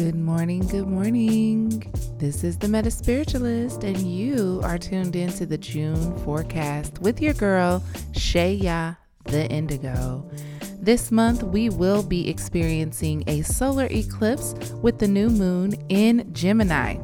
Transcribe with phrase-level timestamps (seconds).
[0.00, 1.92] Good morning, good morning.
[2.16, 7.84] This is the MetaSpiritualist, and you are tuned into the June forecast with your girl,
[8.12, 10.26] ShaYah the Indigo.
[10.80, 16.96] This month, we will be experiencing a solar eclipse with the new moon in Gemini.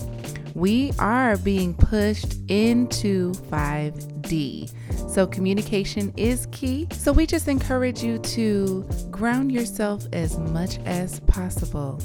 [0.55, 4.73] We are being pushed into 5D.
[5.11, 6.89] So, communication is key.
[6.93, 12.01] So, we just encourage you to ground yourself as much as possible.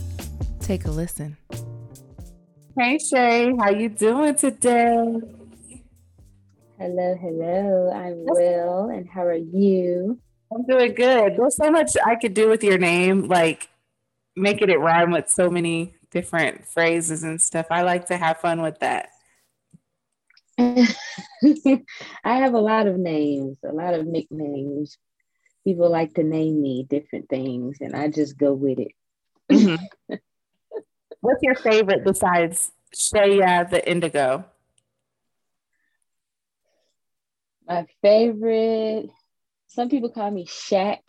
[0.72, 1.36] Take a listen.
[2.80, 5.20] Hey Shay, how you doing today?
[6.80, 7.92] Hello, hello.
[7.94, 10.18] I'm Will, and how are you?
[10.50, 11.36] I'm doing good.
[11.36, 13.68] There's so much I could do with your name, like
[14.38, 17.66] making it rhyme with so many different phrases and stuff.
[17.70, 19.10] I like to have fun with that.
[20.58, 20.94] I
[22.24, 24.98] have a lot of names, a lot of nicknames.
[25.66, 28.94] People like to name me different things, and I just go with it.
[29.52, 30.16] Mm-hmm.
[31.22, 34.46] What's your favorite besides ShaYah the Indigo?
[37.68, 39.10] My favorite,
[39.68, 41.00] some people call me Shaq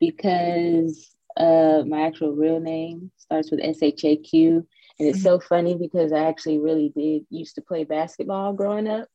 [0.00, 4.66] because uh, my actual real name starts with S H A Q.
[4.98, 5.24] And it's mm-hmm.
[5.24, 9.08] so funny because I actually really did used to play basketball growing up.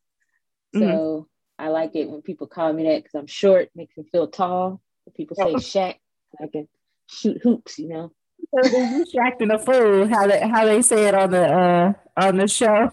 [0.74, 1.64] So mm-hmm.
[1.64, 4.82] I like it when people call me that because I'm short, makes me feel tall.
[5.04, 5.96] When people say Shaq,
[6.42, 6.68] I can
[7.08, 8.12] shoot hoops, you know.
[8.54, 12.38] So they're acting a fool, how they how they say it on the uh on
[12.38, 12.90] the show.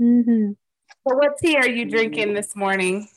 [0.00, 0.52] mm-hmm.
[1.08, 3.08] So what tea are you drinking this morning?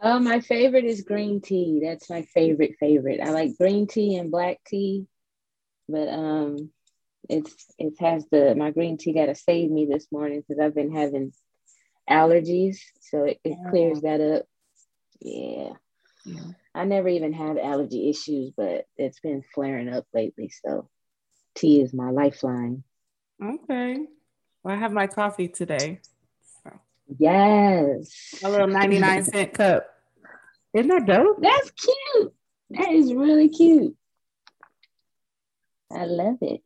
[0.00, 1.80] Oh, my favorite is green tea.
[1.82, 3.20] That's my favorite favorite.
[3.20, 5.06] I like green tea and black tea,
[5.88, 6.70] but um,
[7.28, 10.74] it's it has the my green tea got to save me this morning because I've
[10.74, 11.32] been having
[12.08, 14.46] allergies, so it, it clears that up.
[15.20, 15.70] Yeah.
[16.24, 16.42] yeah.
[16.74, 20.50] I never even had allergy issues, but it's been flaring up lately.
[20.64, 20.88] So
[21.54, 22.82] tea is my lifeline.
[23.42, 23.98] Okay.
[24.62, 26.00] Well, I have my coffee today.
[26.62, 26.72] So.
[27.18, 28.40] Yes.
[28.42, 29.86] A little 99 cent cup.
[30.72, 31.40] Isn't that dope?
[31.40, 32.34] That's cute.
[32.70, 33.96] That is really cute.
[35.92, 36.62] I love it.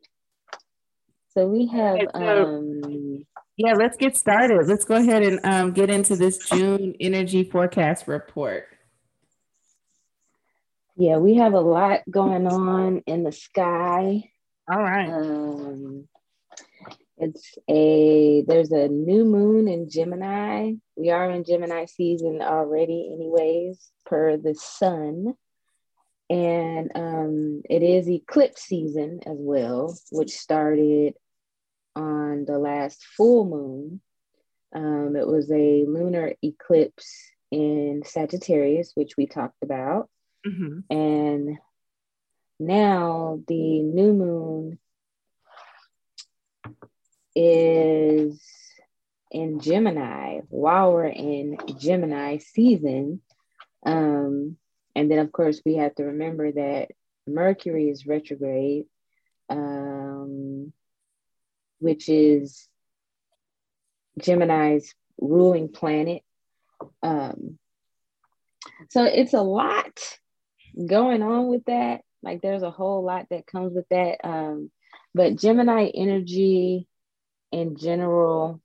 [1.35, 3.25] So we have um
[3.57, 4.67] yeah, let's get started.
[4.67, 8.68] Let's go ahead and um, get into this June energy forecast report.
[10.99, 14.31] Yeah, we have a lot going on in the sky.
[14.69, 15.07] All right.
[15.07, 16.09] Um,
[17.17, 20.73] it's a there's a new moon in Gemini.
[20.97, 25.35] We are in Gemini season already, anyways, per the sun.
[26.29, 31.13] And um, it is eclipse season as well, which started
[31.95, 34.01] on the last full moon.
[34.75, 40.09] Um, it was a lunar eclipse in Sagittarius, which we talked about.
[40.45, 40.95] Mm-hmm.
[40.95, 41.57] And
[42.59, 44.79] now the new moon
[47.35, 48.41] is
[49.31, 53.21] in Gemini while we're in Gemini season.
[53.85, 54.57] Um,
[54.95, 56.89] and then, of course, we have to remember that
[57.27, 58.85] Mercury is retrograde,
[59.49, 60.73] um,
[61.79, 62.67] which is
[64.19, 66.23] Gemini's ruling planet.
[67.03, 67.57] Um,
[68.89, 69.99] so it's a lot
[70.85, 72.01] going on with that.
[72.21, 74.17] Like there's a whole lot that comes with that.
[74.23, 74.71] Um,
[75.13, 76.87] but Gemini energy
[77.51, 78.61] in general,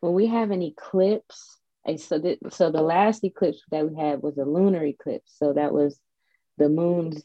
[0.00, 1.58] when we have an eclipse,
[1.96, 5.32] so the, so the last eclipse that we had was a lunar eclipse.
[5.36, 5.98] So that was
[6.58, 7.24] the moon's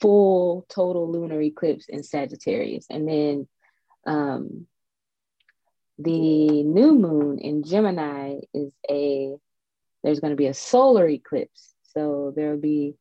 [0.00, 2.86] full total lunar eclipse in Sagittarius.
[2.90, 3.48] And then
[4.06, 4.66] um,
[5.98, 9.34] the new moon in Gemini is a,
[10.02, 11.74] there's going to be a solar eclipse.
[11.94, 12.96] So there'll be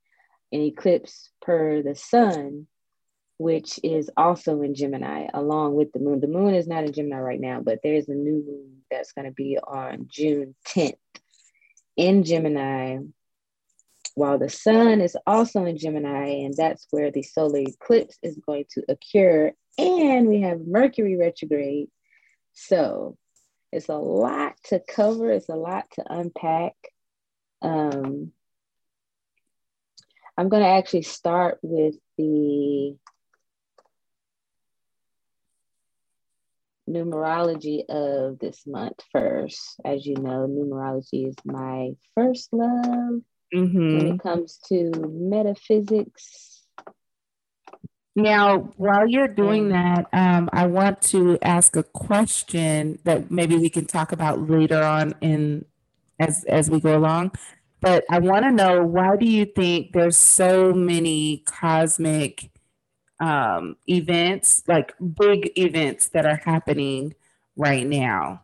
[0.54, 2.68] an eclipse per the sun,
[3.38, 6.20] which is also in Gemini, along with the moon.
[6.20, 9.26] The moon is not in Gemini right now, but there's a new moon that's going
[9.26, 10.94] to be on June 10th
[11.98, 13.00] in Gemini,
[14.16, 18.66] while the sun is also in Gemini, and that's where the solar eclipse is going
[18.72, 19.52] to occur.
[19.80, 21.90] And we have Mercury retrograde.
[22.54, 23.18] So
[23.72, 26.76] it's a lot to cover, it's a lot to unpack.
[27.64, 28.34] Um,
[30.38, 32.96] I'm going to actually start with the
[36.90, 39.80] numerology of this month first.
[39.86, 43.22] As you know, numerology is my first love
[43.54, 43.98] mm-hmm.
[43.98, 46.66] when it comes to metaphysics.
[48.16, 53.70] Now, while you're doing that, um, I want to ask a question that maybe we
[53.70, 55.66] can talk about later on in
[56.20, 57.32] as as we go along.
[57.84, 62.50] But I want to know why do you think there's so many cosmic
[63.20, 67.14] um, events, like big events that are happening
[67.58, 68.44] right now?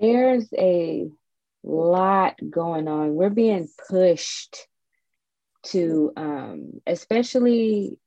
[0.00, 1.08] There's a
[1.64, 3.16] lot going on.
[3.16, 4.56] We're being pushed
[5.64, 7.98] to, um, especially,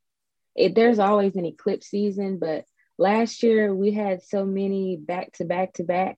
[0.56, 2.64] it, there's always an eclipse season, but
[2.96, 6.16] last year we had so many back to back to back.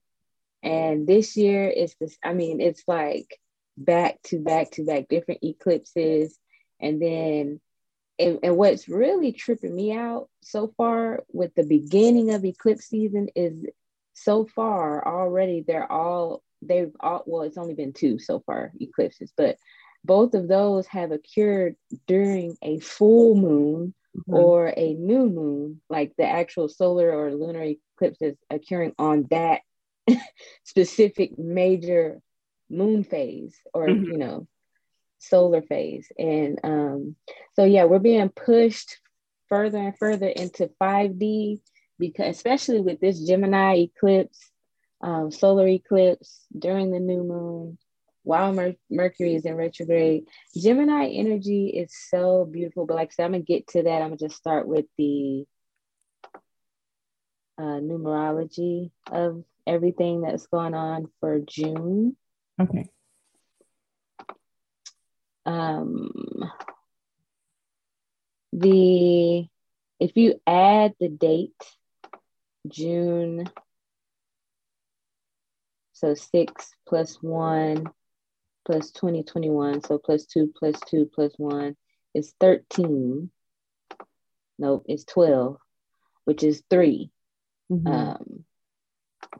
[0.63, 3.39] And this year it's this, I mean, it's like
[3.77, 6.37] back to back to back different eclipses.
[6.79, 7.61] And then,
[8.17, 13.29] and, and what's really tripping me out so far with the beginning of eclipse season
[13.35, 13.65] is
[14.15, 19.31] so far already they're all they've all well it's only been two so far eclipses
[19.35, 19.57] but
[20.03, 21.75] both of those have occurred
[22.07, 24.33] during a full moon mm-hmm.
[24.33, 29.61] or a new moon like the actual solar or lunar eclipse is occurring on that
[30.63, 32.21] specific major
[32.69, 34.11] moon phase or mm-hmm.
[34.11, 34.47] you know
[35.19, 37.15] solar phase and um
[37.53, 38.99] so yeah we're being pushed
[39.49, 41.59] further and further into 5d
[41.97, 44.51] because especially with this gemini eclipse
[45.01, 47.77] um, solar eclipse during the new moon
[48.23, 50.27] while Mer- Mercury is in retrograde.
[50.57, 54.01] Gemini energy is so beautiful, but like I said, I'm gonna get to that.
[54.01, 55.45] I'm gonna just start with the
[57.57, 62.15] uh, numerology of everything that's going on for June.
[62.61, 62.89] Okay.
[65.45, 66.11] Um,
[68.53, 69.47] the
[69.99, 71.53] if you add the date
[72.67, 73.47] June
[75.93, 77.85] so six plus one
[78.65, 79.83] plus 2021.
[79.83, 81.77] So plus two plus two plus one
[82.13, 83.29] is 13.
[84.57, 85.57] Nope, it's 12,
[86.25, 87.11] which is 3
[87.71, 87.87] mm-hmm.
[87.87, 88.44] Um,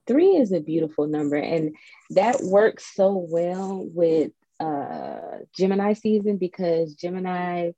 [0.08, 1.36] three is a beautiful number.
[1.36, 1.76] And
[2.12, 7.72] that works so well with uh, Gemini season because Gemini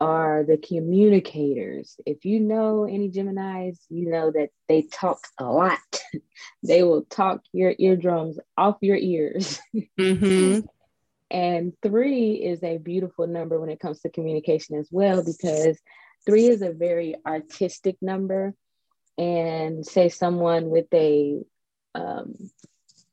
[0.00, 1.94] are the communicators.
[2.04, 5.78] If you know any Geminis, you know that they talk a lot.
[6.64, 9.60] they will talk your eardrums off your ears.
[9.98, 10.66] Mm-hmm.
[11.30, 15.78] and three is a beautiful number when it comes to communication as well, because
[16.26, 18.54] three is a very artistic number.
[19.18, 21.40] And say someone with a
[21.94, 22.34] um,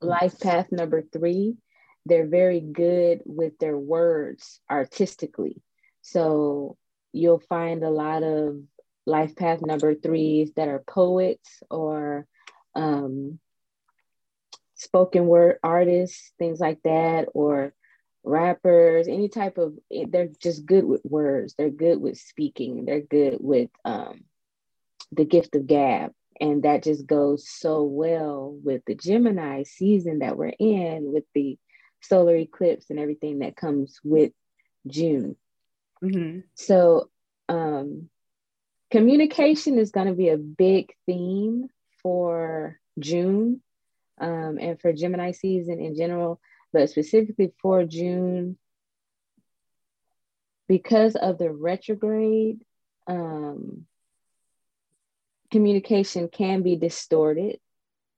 [0.01, 1.57] life path number three,
[2.05, 5.61] they're very good with their words artistically.
[6.01, 6.77] So
[7.11, 8.61] you'll find a lot of
[9.05, 12.25] life path number threes that are poets or
[12.75, 13.39] um,
[14.75, 17.73] spoken word artists, things like that, or
[18.23, 19.73] rappers, any type of,
[20.07, 21.55] they're just good with words.
[21.57, 22.85] They're good with speaking.
[22.85, 24.21] They're good with um,
[25.11, 26.11] the gift of gab.
[26.41, 31.57] And that just goes so well with the Gemini season that we're in, with the
[32.01, 34.31] solar eclipse and everything that comes with
[34.87, 35.35] June.
[36.01, 36.39] Mm-hmm.
[36.55, 37.09] So,
[37.49, 38.09] um,
[38.89, 41.67] communication is going to be a big theme
[42.01, 43.61] for June
[44.19, 46.39] um, and for Gemini season in general,
[46.71, 48.57] but specifically for June,
[50.67, 52.61] because of the retrograde,
[53.07, 53.85] um,
[55.51, 57.59] communication can be distorted.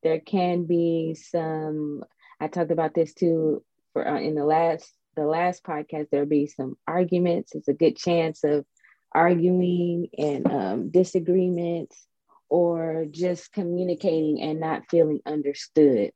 [0.03, 2.03] There can be some,
[2.39, 3.63] I talked about this too
[3.93, 7.53] for uh, in the last the last podcast, there'll be some arguments.
[7.53, 8.65] It's a good chance of
[9.11, 12.07] arguing and um, disagreements
[12.49, 16.11] or just communicating and not feeling understood.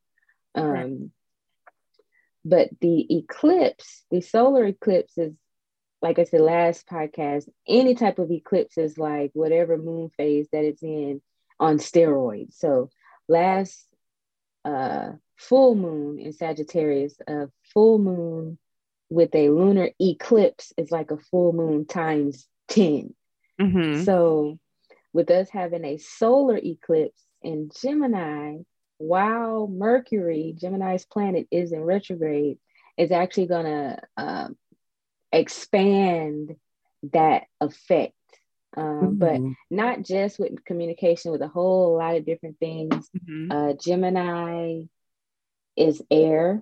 [0.55, 0.99] Um, right.
[2.45, 5.33] But the eclipse, the solar eclipse is,
[6.01, 10.63] like I said last podcast, any type of eclipse is like whatever moon phase that
[10.63, 11.21] it's in
[11.59, 12.53] on steroids.
[12.53, 12.89] So
[13.27, 13.87] last
[14.63, 18.57] uh, full moon in Sagittarius, a full moon
[19.09, 23.13] with a lunar eclipse is like a full moon times 10.
[23.61, 24.03] Mm-hmm.
[24.03, 24.59] So,
[25.13, 28.57] with us having a solar eclipse in Gemini,
[28.97, 32.57] while Mercury, Gemini's planet, is in retrograde,
[32.97, 34.47] is actually going to uh,
[35.35, 36.55] expand
[37.13, 38.13] that effect.
[38.77, 39.17] Um, mm-hmm.
[39.17, 43.09] But not just with communication, with a whole lot of different things.
[43.17, 43.51] Mm-hmm.
[43.51, 44.83] Uh, Gemini
[45.77, 46.61] is air,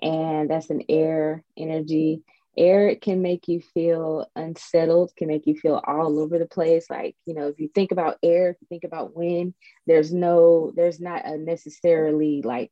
[0.00, 2.22] and that's an air energy.
[2.56, 6.88] Air can make you feel unsettled, can make you feel all over the place.
[6.90, 9.54] Like, you know, if you think about air, if you think about wind,
[9.86, 12.70] there's no, there's not a necessarily like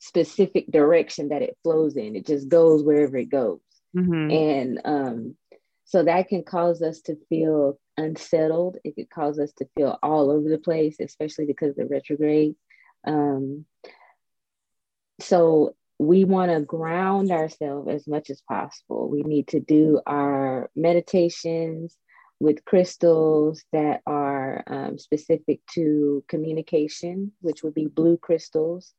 [0.00, 2.16] specific direction that it flows in.
[2.16, 3.60] It just goes wherever it goes.
[3.96, 4.30] Mm-hmm.
[4.30, 5.36] And um,
[5.84, 8.76] so that can cause us to feel unsettled.
[8.84, 12.56] It could cause us to feel all over the place, especially because of the retrograde.
[13.06, 13.64] Um,
[15.20, 19.08] so we want to ground ourselves as much as possible.
[19.08, 21.96] We need to do our meditations
[22.38, 28.92] with crystals that are um, specific to communication, which would be blue crystals.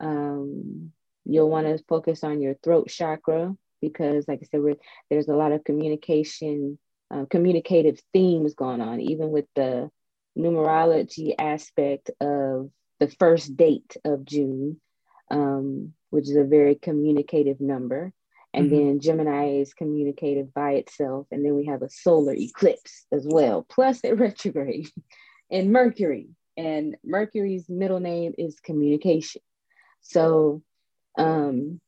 [0.00, 0.92] Um,
[1.24, 4.76] you'll want to focus on your throat chakra because, like I said,
[5.10, 6.78] there's a lot of communication,
[7.10, 9.90] uh, communicative themes going on, even with the
[10.38, 14.80] numerology aspect of the first date of June.
[15.30, 18.12] Um, which is a very communicative number.
[18.52, 18.76] And mm-hmm.
[18.76, 21.28] then Gemini is communicative by itself.
[21.30, 24.88] And then we have a solar eclipse as well, plus a retrograde
[25.50, 26.28] and Mercury.
[26.56, 29.40] And Mercury's middle name is communication.
[30.02, 30.62] So
[31.16, 31.80] um,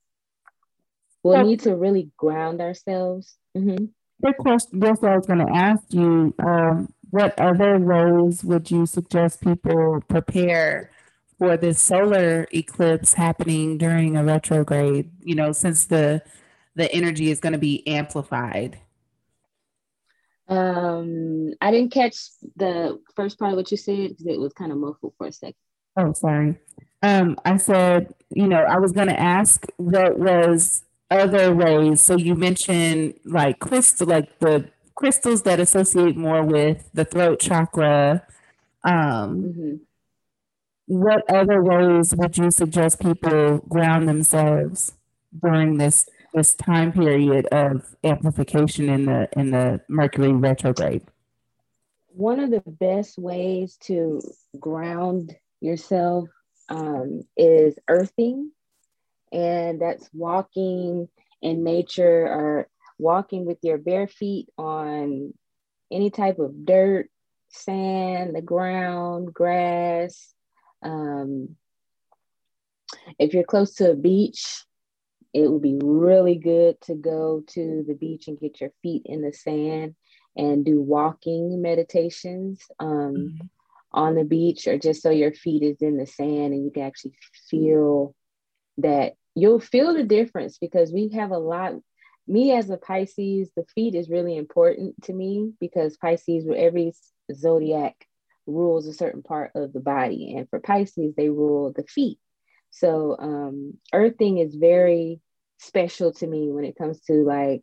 [1.22, 3.36] we'll need to really ground ourselves.
[3.56, 3.86] Mm-hmm.
[4.20, 6.34] That's what I was going to ask you.
[6.44, 10.90] Um, what other ways would you suggest people prepare
[11.38, 16.22] for this solar eclipse happening during a retrograde, you know, since the
[16.74, 18.78] the energy is going to be amplified?
[20.48, 22.16] Um, I didn't catch
[22.56, 25.32] the first part of what you said because it was kind of muffled for a
[25.32, 25.54] second.
[25.96, 26.58] Oh, sorry.
[27.02, 30.84] Um, I said, you know, I was going to ask what was
[31.20, 32.00] other ways.
[32.00, 38.26] So you mentioned like crystal, like the crystals that associate more with the throat chakra.
[38.84, 39.74] Um, mm-hmm
[40.92, 44.92] what other ways would you suggest people ground themselves
[45.42, 51.02] during this this time period of amplification in the in the Mercury retrograde?
[52.08, 54.20] One of the best ways to
[54.60, 56.28] ground yourself
[56.68, 58.50] um, is earthing,
[59.32, 61.08] and that's walking
[61.40, 65.34] in nature or walking with your bare feet on
[65.90, 67.10] any type of dirt,
[67.48, 70.32] sand, the ground, grass,
[70.82, 71.56] um,
[73.18, 74.64] if you're close to a beach,
[75.32, 79.22] it would be really good to go to the beach and get your feet in
[79.22, 79.94] the sand
[80.36, 83.46] and do walking meditations um, mm-hmm.
[83.92, 86.82] on the beach, or just so your feet is in the sand and you can
[86.82, 87.14] actually
[87.48, 88.14] feel
[88.78, 91.74] that you'll feel the difference because we have a lot.
[92.28, 96.92] Me as a Pisces, the feet is really important to me because Pisces, every
[97.34, 98.06] zodiac
[98.46, 100.34] rules a certain part of the body.
[100.36, 102.18] And for Pisces, they rule the feet.
[102.70, 105.20] So um, earthing is very
[105.58, 107.62] special to me when it comes to like,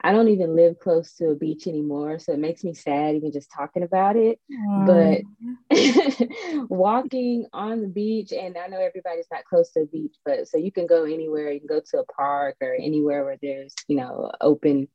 [0.00, 2.18] I don't even live close to a beach anymore.
[2.18, 4.40] So it makes me sad even just talking about it.
[4.76, 5.22] But
[6.68, 10.56] walking on the beach, and I know everybody's not close to a beach, but so
[10.56, 11.50] you can go anywhere.
[11.50, 14.88] You can go to a park or anywhere where there's, you know, open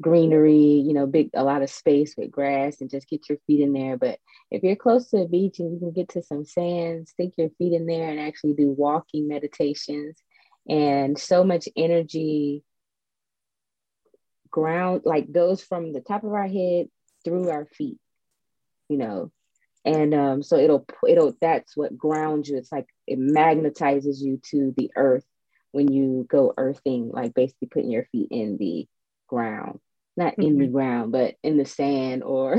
[0.00, 3.60] greenery, you know, big a lot of space with grass and just get your feet
[3.60, 3.96] in there.
[3.96, 4.18] But
[4.50, 7.50] if you're close to a beach and you can get to some sand, stick your
[7.58, 10.16] feet in there and actually do walking meditations
[10.68, 12.64] and so much energy
[14.52, 16.86] ground like goes from the top of our head
[17.24, 17.98] through our feet,
[18.88, 19.32] you know.
[19.84, 22.56] And um, so it'll it'll that's what grounds you.
[22.56, 25.26] It's like it magnetizes you to the earth
[25.72, 28.86] when you go earthing, like basically putting your feet in the
[29.26, 29.80] ground,
[30.16, 30.42] not mm-hmm.
[30.42, 30.72] in the mm-hmm.
[30.72, 32.58] ground, but in the sand or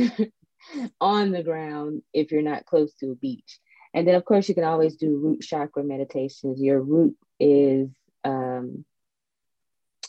[1.02, 3.60] on the ground if you're not close to a beach.
[3.94, 6.60] And then, of course, you can always do root chakra meditations.
[6.60, 7.90] Your root is,
[8.24, 8.84] um,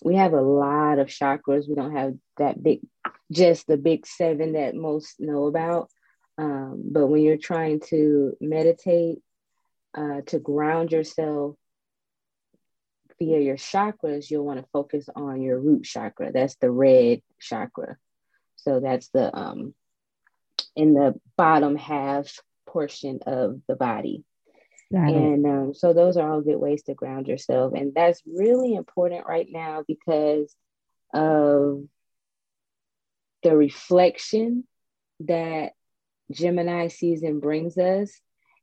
[0.02, 1.68] we have a lot of chakras.
[1.68, 2.80] We don't have that big,
[3.30, 5.90] just the big seven that most know about.
[6.36, 9.18] Um, but when you're trying to meditate,
[9.96, 11.56] uh, to ground yourself,
[13.18, 16.32] via your chakras, you'll want to focus on your root chakra.
[16.32, 17.96] That's the red chakra.
[18.56, 19.74] So that's the um
[20.74, 24.24] in the bottom half portion of the body.
[24.90, 27.72] And um, so those are all good ways to ground yourself.
[27.74, 30.54] And that's really important right now because
[31.12, 31.84] of
[33.42, 34.64] the reflection
[35.20, 35.72] that
[36.30, 38.12] Gemini season brings us.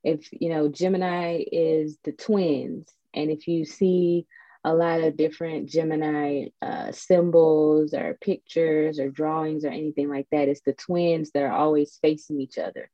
[0.04, 2.88] If you know, Gemini is the twins.
[3.14, 4.26] And if you see
[4.64, 10.48] a lot of different Gemini uh, symbols or pictures or drawings or anything like that.
[10.48, 12.90] It's the twins that are always facing each other.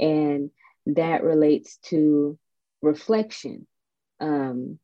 [0.00, 0.50] And
[0.86, 2.38] that relates to
[2.84, 3.66] reflection.
[4.20, 4.78] Um,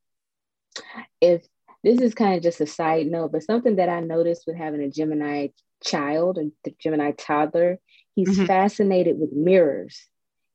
[1.21, 1.47] if
[1.83, 4.83] this is kind of just a side note, but something that I noticed with having
[4.83, 5.49] a Gemini
[5.83, 7.79] child, a Gemini toddler,
[8.15, 8.47] he's mm-hmm.
[8.47, 10.07] fascinated with mirrors.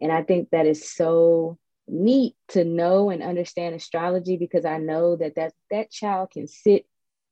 [0.02, 5.16] And I think that is so neat to know and understand astrology because I know
[5.16, 6.86] that that, that child can sit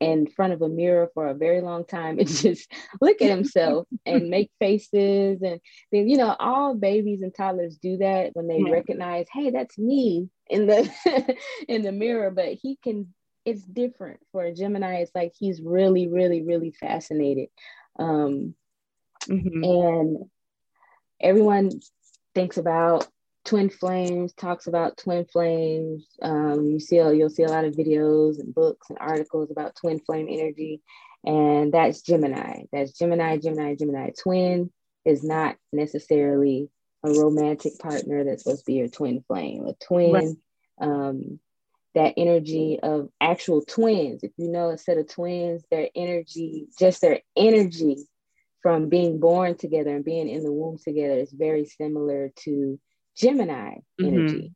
[0.03, 3.87] in front of a mirror for a very long time and just look at himself
[4.05, 5.59] and make faces and
[5.91, 8.71] then you know all babies and toddlers do that when they yeah.
[8.71, 13.13] recognize hey that's me in the in the mirror but he can
[13.45, 17.49] it's different for a gemini it's like he's really really really fascinated
[17.99, 18.53] um
[19.27, 19.63] mm-hmm.
[19.63, 20.17] and
[21.21, 21.71] everyone
[22.35, 23.07] thinks about
[23.45, 26.07] twin flames talks about twin flames.
[26.21, 29.99] Um, you see you'll see a lot of videos and books and articles about twin
[29.99, 30.81] flame energy.
[31.25, 32.63] And that's gemini.
[32.71, 34.11] That's gemini gemini gemini.
[34.21, 34.71] Twin
[35.05, 36.69] is not necessarily
[37.03, 39.65] a romantic partner that's supposed to be your twin flame.
[39.67, 40.35] A twin right.
[40.81, 41.39] um,
[41.95, 44.23] that energy of actual twins.
[44.23, 47.97] If you know a set of twins their energy just their energy
[48.61, 52.79] from being born together and being in the womb together is very similar to
[53.15, 54.05] Gemini mm-hmm.
[54.05, 54.51] energy.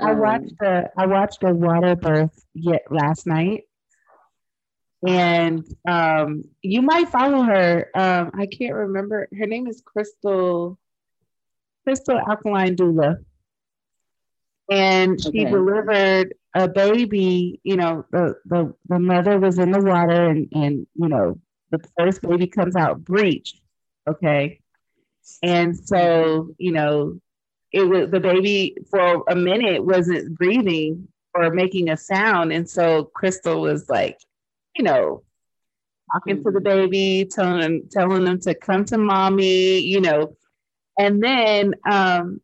[0.00, 3.64] I um, watched a I watched a water birth yet last night,
[5.06, 7.88] and um, you might follow her.
[7.94, 10.78] Um, I can't remember her name is Crystal
[11.84, 13.16] Crystal Alkaline Doula,
[14.70, 15.50] and she okay.
[15.50, 17.60] delivered a baby.
[17.64, 21.38] You know, the the the mother was in the water, and and you know
[21.70, 23.60] the first baby comes out breech.
[24.08, 24.60] Okay,
[25.42, 27.20] and so you know
[27.72, 32.52] it was the baby for a minute wasn't breathing or making a sound.
[32.52, 34.18] And so Crystal was like,
[34.76, 35.22] you know,
[36.12, 36.64] talking to the mm-hmm.
[36.64, 40.36] baby, telling telling them to come to mommy, you know.
[40.98, 42.40] And then um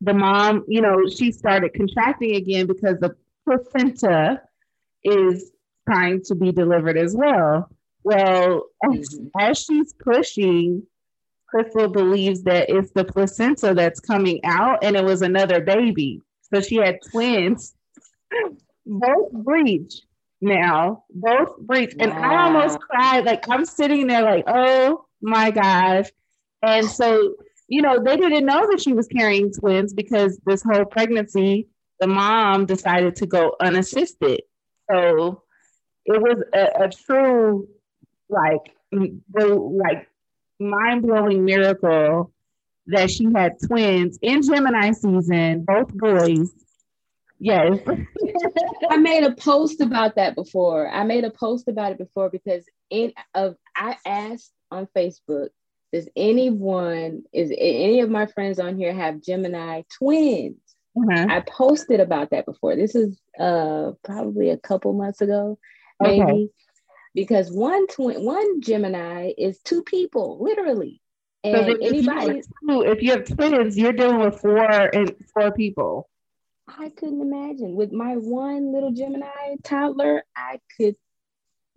[0.00, 4.40] the mom, you know, she started contracting again because the placenta
[5.04, 5.50] is
[5.86, 7.68] trying to be delivered as well.
[8.02, 9.26] Well, mm-hmm.
[9.38, 10.86] as she's pushing,
[11.50, 16.20] Crystal believes that it's the placenta that's coming out and it was another baby.
[16.52, 17.74] So she had twins,
[18.86, 20.00] both breech
[20.40, 21.94] now, both breech.
[21.96, 22.04] Wow.
[22.04, 23.24] And I almost cried.
[23.24, 26.08] Like I'm sitting there like, oh my gosh.
[26.62, 27.34] And so,
[27.68, 31.68] you know, they didn't know that she was carrying twins because this whole pregnancy,
[32.00, 34.42] the mom decided to go unassisted.
[34.90, 35.42] So
[36.04, 37.68] it was a, a true
[38.28, 40.08] like like
[40.60, 42.32] mind blowing miracle
[42.86, 46.50] that she had twins in Gemini season, both boys.
[47.38, 47.78] Yes.
[48.90, 50.88] I made a post about that before.
[50.88, 55.48] I made a post about it before because in of I asked on Facebook,
[55.92, 60.58] does anyone is any of my friends on here have Gemini twins?
[60.96, 61.30] Mm-hmm.
[61.30, 62.76] I posted about that before.
[62.76, 65.58] This is uh probably a couple months ago,
[66.00, 66.22] maybe.
[66.22, 66.48] Okay
[67.14, 71.00] because one twin, one Gemini is two people, literally.
[71.42, 76.08] And so if anybody, if you have twins, you're dealing with four and four people.
[76.68, 80.22] I couldn't imagine with my one little Gemini toddler.
[80.36, 80.96] I could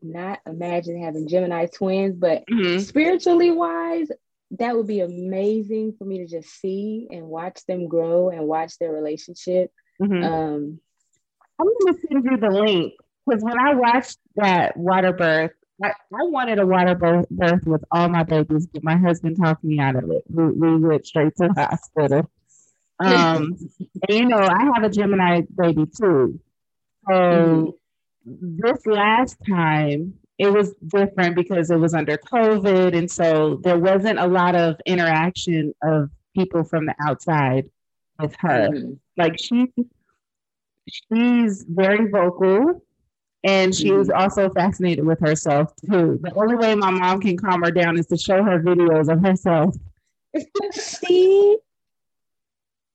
[0.02, 2.80] not imagine having Gemini twins, but mm-hmm.
[2.80, 4.10] spiritually wise,
[4.52, 8.78] that would be amazing for me to just see and watch them grow and watch
[8.78, 9.72] their relationship.
[10.02, 10.24] Mm-hmm.
[10.24, 10.80] Um,
[11.60, 12.93] I'm gonna send you the link
[13.26, 17.84] because when I watched that water birth, I, I wanted a water birth, birth with
[17.92, 20.24] all my babies, but my husband talked me out of it.
[20.30, 22.30] We, we went straight to the hospital.
[23.00, 23.58] Um,
[24.08, 26.40] and you know, I have a Gemini baby too.
[27.10, 27.76] So
[28.26, 28.58] mm-hmm.
[28.62, 32.96] this last time, it was different because it was under COVID.
[32.96, 37.70] And so there wasn't a lot of interaction of people from the outside
[38.20, 38.70] with her.
[38.70, 38.94] Mm-hmm.
[39.18, 39.74] Like she
[40.88, 42.84] she's very vocal
[43.44, 44.20] and she was mm-hmm.
[44.20, 46.20] also fascinated with herself too.
[46.22, 49.22] The only way my mom can calm her down is to show her videos of
[49.22, 49.76] herself.
[50.72, 51.58] See?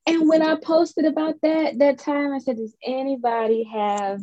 [0.06, 4.22] And when I posted about that that time, I said, Does anybody have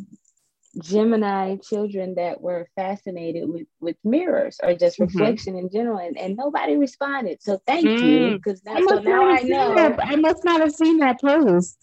[0.82, 5.16] Gemini children that were fascinated with, with mirrors or just mm-hmm.
[5.16, 6.00] reflection in general?
[6.00, 7.44] And, and nobody responded.
[7.44, 8.02] So thank mm.
[8.02, 8.38] you.
[8.38, 9.76] Because so now I know.
[9.76, 11.78] That, I must not have seen that post.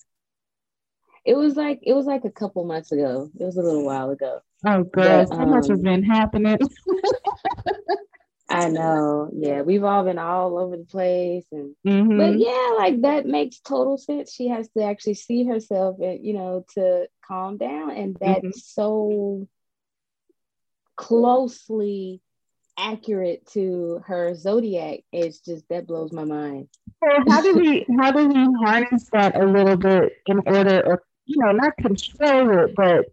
[1.25, 3.31] It was like it was like a couple months ago.
[3.39, 4.41] It was a little while ago.
[4.67, 6.59] Oh, girl, so um, much has um, been happening.
[8.49, 9.31] I know.
[9.33, 12.19] Yeah, we've all been all over the place, and mm-hmm.
[12.19, 14.33] but yeah, like that makes total sense.
[14.33, 18.51] She has to actually see herself, and you know, to calm down, and that's mm-hmm.
[18.53, 19.49] so
[20.97, 22.21] closely
[22.77, 25.01] accurate to her zodiac.
[25.13, 26.69] It's just that blows my mind.
[27.03, 31.03] So how do we how do we harness that a little bit in order, or
[31.27, 33.07] you know, not control it, but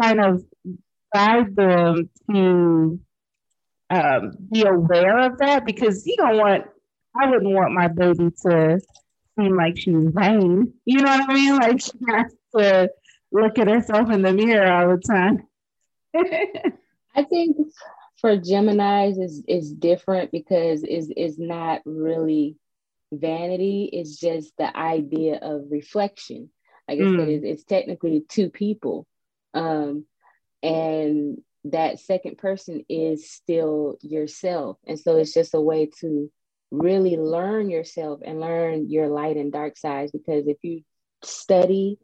[0.00, 0.44] kind of
[1.12, 3.00] guide them to
[3.90, 6.64] um, be aware of that because you don't want,
[7.16, 8.80] I wouldn't want my baby to
[9.38, 10.72] seem like she's vain.
[10.84, 11.56] You know what I mean?
[11.56, 12.90] Like she has to
[13.32, 15.46] look at herself in the mirror all the time.
[17.16, 17.56] I think
[18.20, 22.56] for Gemini's is is different because is is not really
[23.12, 23.88] vanity.
[23.92, 26.50] It's just the idea of reflection.
[26.88, 27.14] Like mm.
[27.14, 27.44] I said, mm.
[27.44, 29.06] it's technically two people,
[29.54, 30.04] um,
[30.62, 36.30] and that second person is still yourself, and so it's just a way to
[36.70, 40.12] really learn yourself and learn your light and dark sides.
[40.12, 40.82] Because if you
[41.22, 41.98] study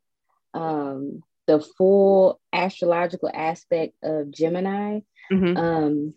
[0.54, 5.00] um, the full astrological aspect of Gemini,
[5.32, 5.56] mm-hmm.
[5.56, 6.14] um,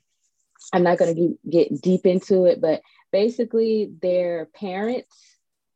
[0.73, 5.15] I'm not going to get deep into it, but basically, their parents,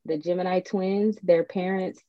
[0.05, 2.01] the Gemini twins, their parents,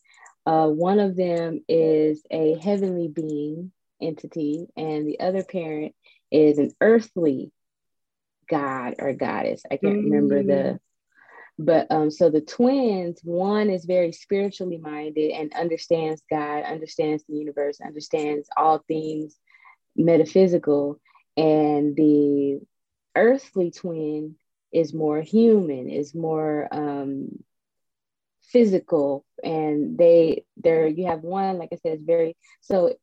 [0.46, 5.94] uh, one of them is a heavenly being entity, and the other parent
[6.30, 7.52] is an earthly
[8.48, 9.62] god or goddess.
[9.70, 10.10] I can't mm-hmm.
[10.10, 10.78] remember the mm.
[11.58, 17.36] but um so the twins one is very spiritually minded and understands god understands the
[17.36, 19.36] universe understands all things
[19.94, 20.98] metaphysical
[21.36, 22.60] and the
[23.14, 24.34] earthly twin
[24.72, 27.28] is more human is more um
[28.52, 32.94] physical and they there you have one like i said it's very so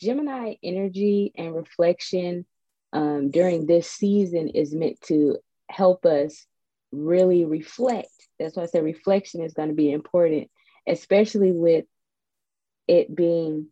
[0.00, 2.46] gemini energy and reflection
[2.92, 5.36] um, during this season is meant to
[5.68, 6.46] help us
[6.92, 8.08] really reflect.
[8.38, 10.50] That's why I said reflection is going to be important,
[10.86, 11.84] especially with
[12.86, 13.68] it being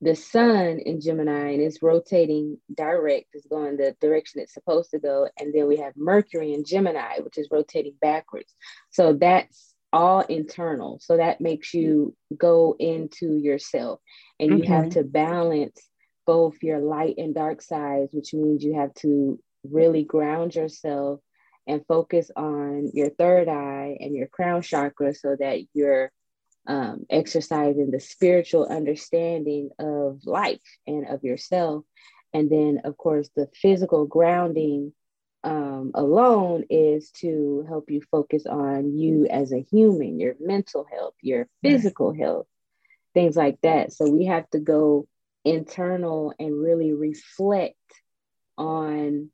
[0.00, 4.98] the sun in Gemini and it's rotating direct, is going the direction it's supposed to
[4.98, 5.28] go.
[5.38, 8.54] And then we have Mercury in Gemini, which is rotating backwards.
[8.90, 10.98] So that's all internal.
[11.02, 14.00] So that makes you go into yourself
[14.38, 15.80] and you have to balance
[16.26, 21.20] both your light and dark sides, which means you have to really ground yourself
[21.66, 26.10] and focus on your third eye and your crown chakra so that you're
[26.66, 31.84] um, exercising the spiritual understanding of life and of yourself.
[32.32, 34.92] And then, of course, the physical grounding
[35.42, 41.14] um, alone is to help you focus on you as a human, your mental health,
[41.22, 42.46] your physical health,
[43.14, 43.92] things like that.
[43.92, 45.08] So we have to go
[45.44, 47.76] internal and really reflect
[48.58, 49.30] on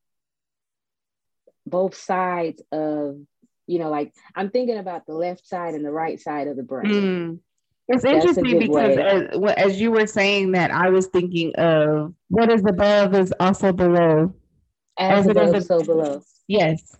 [1.66, 3.18] both sides of
[3.66, 6.62] you know like i'm thinking about the left side and the right side of the
[6.62, 7.38] brain mm.
[7.88, 12.50] it's That's interesting because as, as, you were saying that i was thinking of what
[12.50, 14.34] is above is also below
[14.98, 16.96] as, as above, so below yes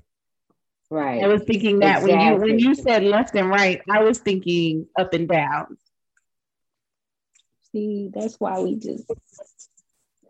[0.91, 2.13] right i was thinking that exactly.
[2.13, 5.77] when you when you said left and right i was thinking up and down
[7.77, 9.05] See, that's why we just.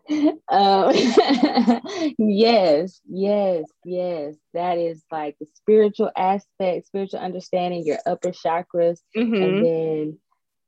[0.49, 0.93] um,
[2.17, 4.35] yes, yes, yes.
[4.53, 9.33] That is like the spiritual aspect, spiritual understanding, your upper chakras, mm-hmm.
[9.33, 10.19] and then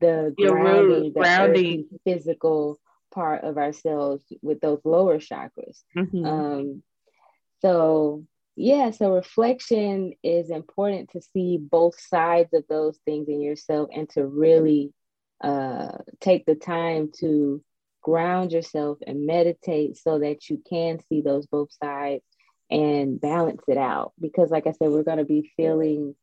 [0.02, 1.88] the grounding, the grounding.
[2.06, 2.80] physical
[3.12, 5.82] part of ourselves with those lower chakras.
[5.96, 6.26] Mm-hmm.
[6.26, 6.84] Um,
[7.62, 8.26] so
[8.56, 14.10] yeah, so reflection is important to see both sides of those things in yourself and
[14.12, 14.94] to really
[15.42, 17.64] uh, take the time to
[18.02, 22.24] ground yourself and meditate so that you can see those both sides
[22.72, 24.14] and balance it out.
[24.20, 26.16] Because, like I said, we're going to be feeling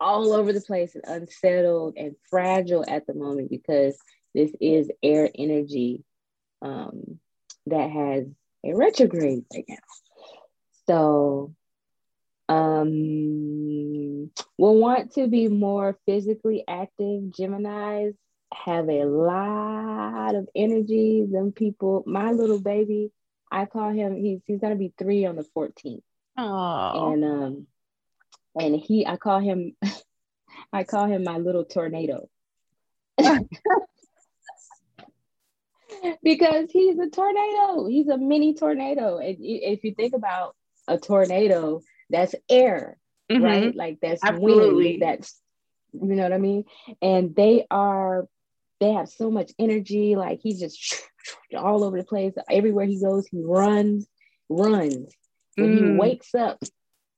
[0.00, 3.96] all over the place and unsettled and fragile at the moment because
[4.34, 6.02] this is air energy
[6.62, 7.20] um,
[7.66, 8.24] that has
[8.64, 9.76] a retrograde right now.
[10.86, 11.54] So,
[12.48, 18.14] um, we'll want to be more physically active Geminis
[18.52, 21.26] have a lot of energy.
[21.30, 23.12] Them people, my little baby,
[23.50, 24.16] I call him.
[24.16, 26.02] He's he's gonna be three on the 14th.
[26.36, 27.12] Oh.
[27.12, 27.66] And um,
[28.58, 29.76] and he, I call him,
[30.72, 32.28] I call him my little tornado.
[36.22, 37.86] because he's a tornado.
[37.86, 39.18] He's a mini tornado.
[39.18, 42.98] And if you think about a tornado, that's air,
[43.30, 43.42] mm-hmm.
[43.42, 43.74] right?
[43.74, 44.84] Like that's Absolutely.
[44.84, 45.02] wind.
[45.02, 45.40] That's
[45.92, 46.64] you know what I mean.
[47.00, 48.26] And they are
[48.84, 50.14] they have so much energy.
[50.14, 51.02] Like he's just
[51.56, 52.34] all over the place.
[52.50, 54.06] Everywhere he goes, he runs,
[54.48, 55.14] runs.
[55.56, 55.78] When mm.
[55.78, 56.62] he wakes up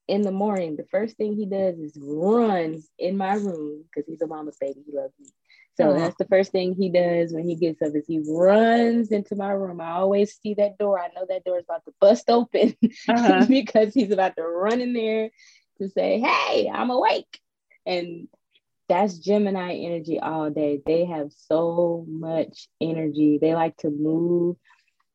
[0.07, 4.21] in the morning, the first thing he does is runs in my room because he's
[4.21, 4.81] a mama's baby.
[4.85, 5.27] He loves me.
[5.75, 9.35] So that's the first thing he does when he gets up is he runs into
[9.35, 9.79] my room.
[9.79, 10.99] I always see that door.
[10.99, 12.75] I know that door is about to bust open
[13.09, 13.45] uh-huh.
[13.47, 15.29] because he's about to run in there
[15.79, 17.39] to say, "Hey, I'm awake."
[17.85, 18.27] And
[18.89, 20.81] that's Gemini energy all day.
[20.85, 23.37] They have so much energy.
[23.39, 24.57] They like to move.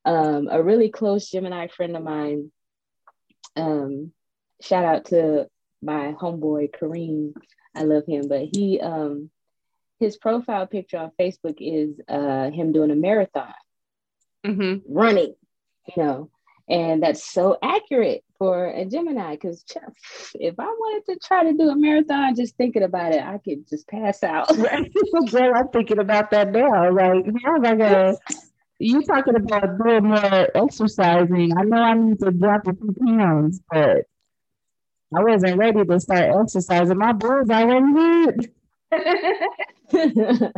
[0.05, 2.51] Um, a really close Gemini friend of mine,
[3.57, 4.13] um,
[4.61, 5.47] shout out to
[5.81, 7.35] my homeboy Kareem.
[7.75, 9.31] I love him, but he um,
[10.01, 13.55] his profile picture on Facebook is uh, him doing a marathon.
[14.45, 14.93] mm-hmm.
[14.93, 15.35] running,
[15.97, 16.31] you know,
[16.69, 19.65] and that's so accurate for a Gemini because
[20.35, 23.69] if I wanted to try to do a marathon, just thinking about it, I could
[23.69, 24.49] just pass out.
[25.31, 26.91] Girl, I'm thinking about that now.
[26.93, 28.15] Like, how am I gonna?
[28.79, 31.57] You talking about doing more exercising?
[31.57, 34.07] I know I need to drop a few pounds, but
[35.15, 36.99] I wasn't ready to start exercising.
[36.99, 38.37] My bones already hurt.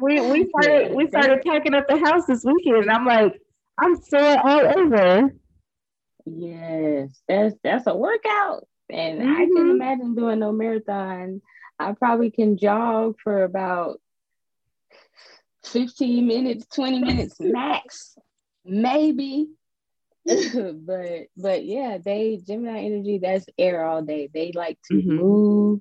[0.00, 3.40] we we started we started packing up the house this weekend, and I'm like,
[3.78, 5.34] I'm sore all over.
[6.24, 9.32] Yes, that's that's a workout, and mm-hmm.
[9.32, 11.42] I can imagine doing no marathon.
[11.78, 14.00] I probably can jog for about
[15.64, 18.16] 15 minutes, 20 minutes max,
[18.64, 19.48] maybe.
[20.24, 24.28] but but yeah, they Gemini energy, that's air all day.
[24.32, 25.16] They like to mm-hmm.
[25.16, 25.80] move,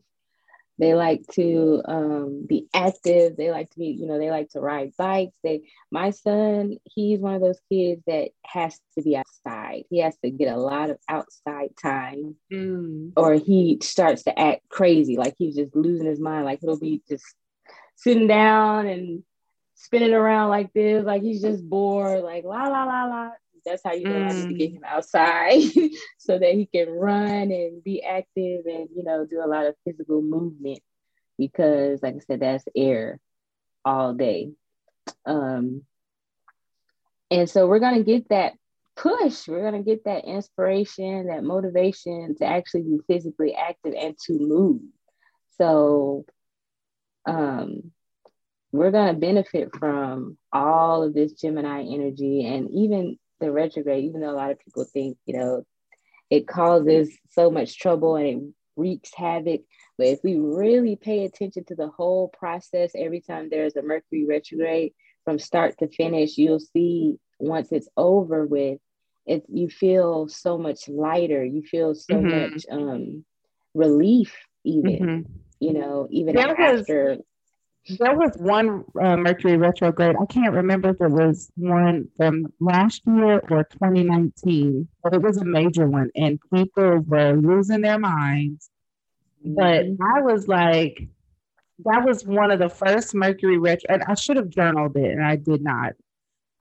[0.81, 3.37] they like to um, be active.
[3.37, 5.37] They like to be, you know, they like to ride bikes.
[5.43, 9.83] They, my son, he's one of those kids that has to be outside.
[9.91, 13.13] He has to get a lot of outside time, mm.
[13.15, 16.45] or he starts to act crazy, like he's just losing his mind.
[16.45, 17.25] Like he'll be just
[17.95, 19.23] sitting down and
[19.81, 23.29] spinning around like this, like he's just bored, like la la la la.
[23.65, 24.29] That's how you know mm.
[24.29, 24.75] I need to get mm.
[24.77, 25.61] him outside
[26.19, 29.75] so that he can run and be active and you know do a lot of
[29.85, 30.79] physical movement
[31.37, 33.19] because like I said, that's air
[33.83, 34.51] all day.
[35.25, 35.83] Um
[37.31, 38.53] and so we're gonna get that
[38.95, 44.37] push, we're gonna get that inspiration, that motivation to actually be physically active and to
[44.39, 44.81] move.
[45.57, 46.25] So
[47.25, 47.91] um
[48.71, 54.21] we're going to benefit from all of this Gemini energy and even the retrograde, even
[54.21, 55.63] though a lot of people think, you know,
[56.29, 59.61] it causes so much trouble and it wreaks havoc.
[59.97, 64.25] But if we really pay attention to the whole process, every time there's a Mercury
[64.25, 64.93] retrograde
[65.25, 68.79] from start to finish, you'll see once it's over with,
[69.25, 71.43] it you feel so much lighter.
[71.43, 72.53] You feel so mm-hmm.
[72.53, 73.25] much um,
[73.73, 75.31] relief, even mm-hmm.
[75.59, 77.17] you know, even there after.
[77.87, 80.15] There was one uh, Mercury retrograde.
[80.21, 85.37] I can't remember if it was one from last year or 2019, but it was
[85.37, 88.69] a major one, and people were losing their minds.
[89.43, 90.03] But mm-hmm.
[90.03, 91.07] I was like,
[91.85, 95.23] that was one of the first Mercury retro, and I should have journaled it, and
[95.23, 95.93] I did not.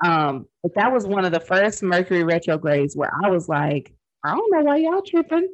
[0.03, 3.93] Um, but that was one of the first Mercury retrogrades where I was like,
[4.25, 5.49] I don't know why y'all tripping.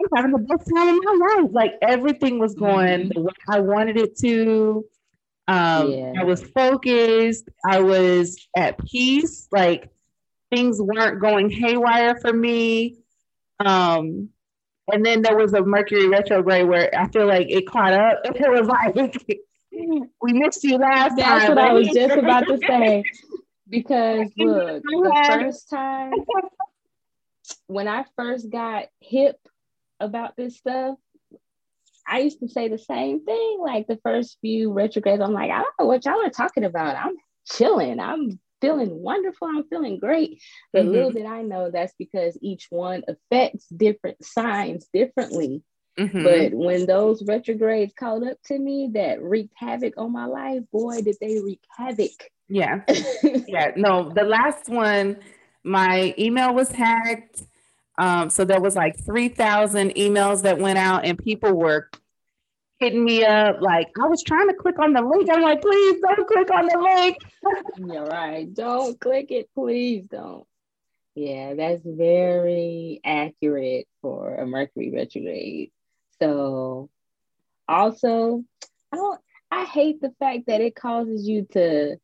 [0.00, 1.50] I'm having the best time of my life.
[1.52, 3.08] Like everything was going mm-hmm.
[3.14, 4.84] the way I wanted it to.
[5.48, 6.12] Um, yeah.
[6.18, 7.48] I was focused.
[7.68, 9.48] I was at peace.
[9.50, 9.90] Like
[10.50, 12.98] things weren't going haywire for me.
[13.58, 14.30] Um,
[14.92, 18.20] and then there was a Mercury retrograde where I feel like it caught up.
[18.34, 18.94] It was like
[20.22, 21.38] we missed you last That's time.
[21.38, 23.04] That's what I was just about to say.
[23.68, 26.10] Because look, the first time
[27.68, 29.38] when I first got hip
[30.00, 30.96] about this stuff,
[32.06, 33.58] I used to say the same thing.
[33.60, 36.96] Like the first few retrogrades, I'm like, I don't know what y'all are talking about.
[36.96, 37.16] I'm
[37.50, 38.00] chilling.
[38.00, 39.48] I'm feeling wonderful.
[39.48, 40.42] I'm feeling great.
[40.72, 40.92] But mm-hmm.
[40.92, 45.62] little did I know that's because each one affects different signs differently.
[45.98, 46.22] Mm-hmm.
[46.22, 51.02] But when those retrogrades caught up to me that wreaked havoc on my life, boy,
[51.02, 52.10] did they wreak havoc.
[52.48, 52.80] Yeah.
[53.22, 53.72] yeah.
[53.76, 55.18] No, the last one,
[55.62, 57.42] my email was hacked.
[58.00, 61.90] Um, so there was like 3,000 emails that went out and people were
[62.78, 63.60] hitting me up.
[63.60, 65.28] Like I was trying to click on the link.
[65.30, 67.18] I'm like, please don't click on the link.
[67.92, 68.52] You're right.
[68.52, 69.50] Don't click it.
[69.54, 70.46] Please don't.
[71.14, 75.70] Yeah, that's very accurate for a Mercury retrograde.
[76.22, 76.88] So
[77.68, 78.44] also,
[78.92, 81.96] I don't I hate the fact that it causes you to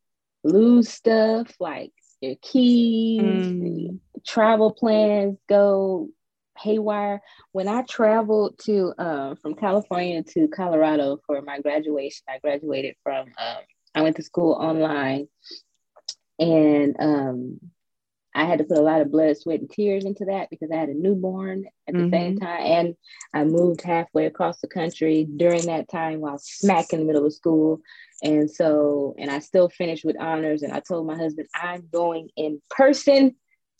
[0.43, 3.99] lose stuff like your keys, mm.
[4.25, 6.09] travel plans go
[6.57, 7.21] haywire.
[7.51, 13.27] When I traveled to um, from California to Colorado for my graduation, I graduated from
[13.37, 13.63] um,
[13.95, 15.27] I went to school online,
[16.39, 17.59] and um,
[18.37, 20.75] I had to put a lot of blood, sweat, and tears into that because I
[20.75, 22.13] had a newborn at the mm-hmm.
[22.13, 22.95] same time, and
[23.33, 27.33] I moved halfway across the country during that time while smack in the middle of
[27.33, 27.81] school.
[28.23, 30.63] And so, and I still finished with honors.
[30.63, 33.35] And I told my husband, I'm going in person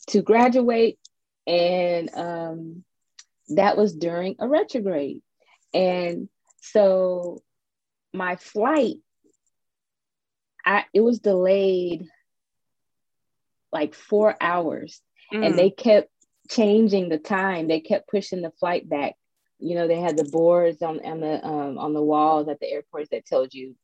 [0.10, 1.00] to graduate.
[1.48, 2.84] And um,
[3.50, 5.22] that was during a retrograde.
[5.74, 6.30] And
[6.62, 7.42] so
[8.14, 8.98] my flight,
[10.66, 12.08] I, it was delayed
[13.72, 15.02] like four hours.
[15.34, 15.46] Mm.
[15.46, 16.10] And they kept
[16.50, 17.68] changing the time.
[17.68, 19.16] They kept pushing the flight back.
[19.60, 22.70] You know, they had the boards on, on the um, on the walls at the
[22.70, 23.76] airports that told you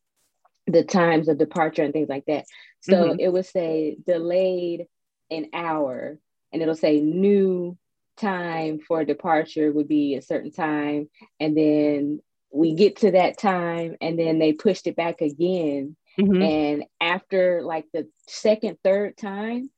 [0.67, 2.45] the times of departure and things like that.
[2.81, 3.19] So mm-hmm.
[3.19, 4.87] it would say delayed
[5.31, 6.19] an hour,
[6.51, 7.77] and it'll say new
[8.17, 12.21] time for departure would be a certain time, and then
[12.51, 15.95] we get to that time, and then they pushed it back again.
[16.19, 16.41] Mm-hmm.
[16.41, 19.71] And after like the second, third time,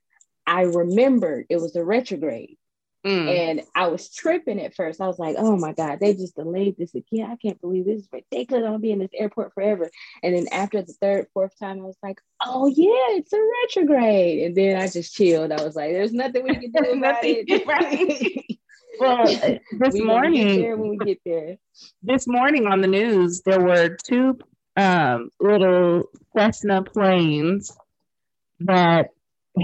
[0.45, 2.57] I remembered it was a retrograde.
[3.05, 3.37] Mm.
[3.37, 4.99] And I was tripping at first.
[4.99, 7.29] I was like, oh my God, they just delayed this again.
[7.29, 8.63] I can't believe this is ridiculous.
[8.63, 9.91] I'm gonna be in this airport forever.
[10.23, 14.43] And then after the third, fourth time, I was like, oh yeah, it's a retrograde.
[14.43, 15.51] And then I just chilled.
[15.51, 17.67] I was like, there's nothing we can do about it.
[17.67, 18.59] right.
[18.99, 19.25] well,
[19.79, 21.57] this we morning, when we get there.
[22.01, 24.39] This morning on the news, there were two
[24.77, 27.77] um, little Cessna planes
[28.61, 29.09] that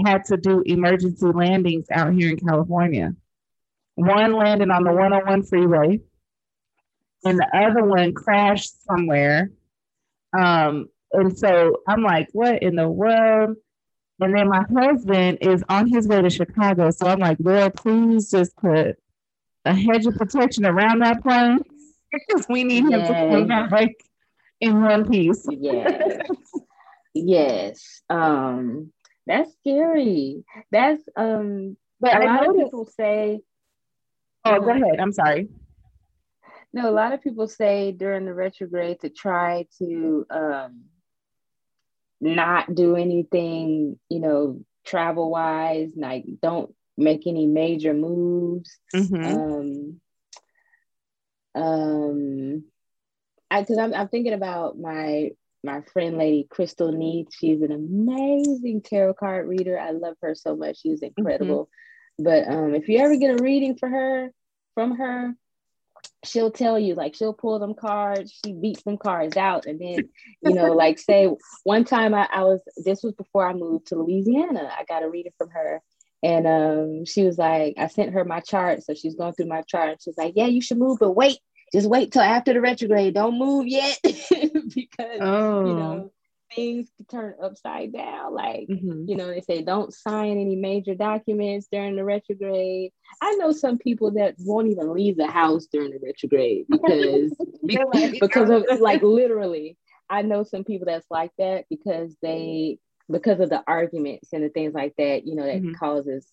[0.06, 3.14] had to do emergency landings out here in California.
[3.94, 6.00] One landed on the 101 freeway,
[7.24, 9.50] and the other one crashed somewhere.
[10.38, 13.56] Um, and so I'm like, what in the world?
[14.20, 16.90] And then my husband is on his way to Chicago.
[16.90, 18.96] So I'm like, Lord, please just put
[19.64, 21.60] a hedge of protection around that plane
[22.12, 23.08] because we need yes.
[23.08, 23.88] him to come back
[24.60, 25.46] in one piece.
[25.50, 26.26] yes.
[27.14, 28.02] yes.
[28.08, 28.92] Um,
[29.26, 30.44] that's scary.
[30.70, 33.40] That's um but a lot of people say
[34.44, 35.00] Oh, go ahead.
[35.00, 35.48] I'm sorry.
[36.72, 40.84] No, a lot of people say during the retrograde to try to um,
[42.20, 48.78] not do anything, you know, travel wise, like don't make any major moves.
[48.94, 49.24] Mm-hmm.
[49.24, 50.00] Um,
[51.54, 52.64] um,
[53.50, 57.28] I because I'm, I'm thinking about my my friend lady Crystal Need.
[57.32, 59.78] She's an amazing tarot card reader.
[59.78, 60.80] I love her so much.
[60.80, 61.12] She's mm-hmm.
[61.18, 61.64] incredible.
[61.64, 61.78] Mm-hmm.
[62.18, 64.30] But um, if you ever get a reading for her
[64.74, 65.34] from her,
[66.24, 70.08] she'll tell you like she'll pull them cards, she beats them cards out, and then
[70.42, 71.28] you know, like say
[71.64, 74.70] one time I, I was this was before I moved to Louisiana.
[74.76, 75.82] I got a reading from her.
[76.24, 78.84] And um, she was like, I sent her my chart.
[78.84, 79.88] So she's going through my chart.
[79.90, 81.38] And she's like, Yeah, you should move, but wait,
[81.72, 83.14] just wait till after the retrograde.
[83.14, 83.98] Don't move yet.
[84.04, 85.66] because oh.
[85.66, 86.12] you know,
[86.54, 88.34] things turn upside down.
[88.34, 89.04] Like, mm-hmm.
[89.06, 92.92] you know, they say don't sign any major documents during the retrograde.
[93.20, 97.36] I know some people that won't even leave the house during the retrograde because
[98.20, 99.76] because of like literally.
[100.10, 102.78] I know some people that's like that because they
[103.10, 105.72] because of the arguments and the things like that, you know, that mm-hmm.
[105.72, 106.26] causes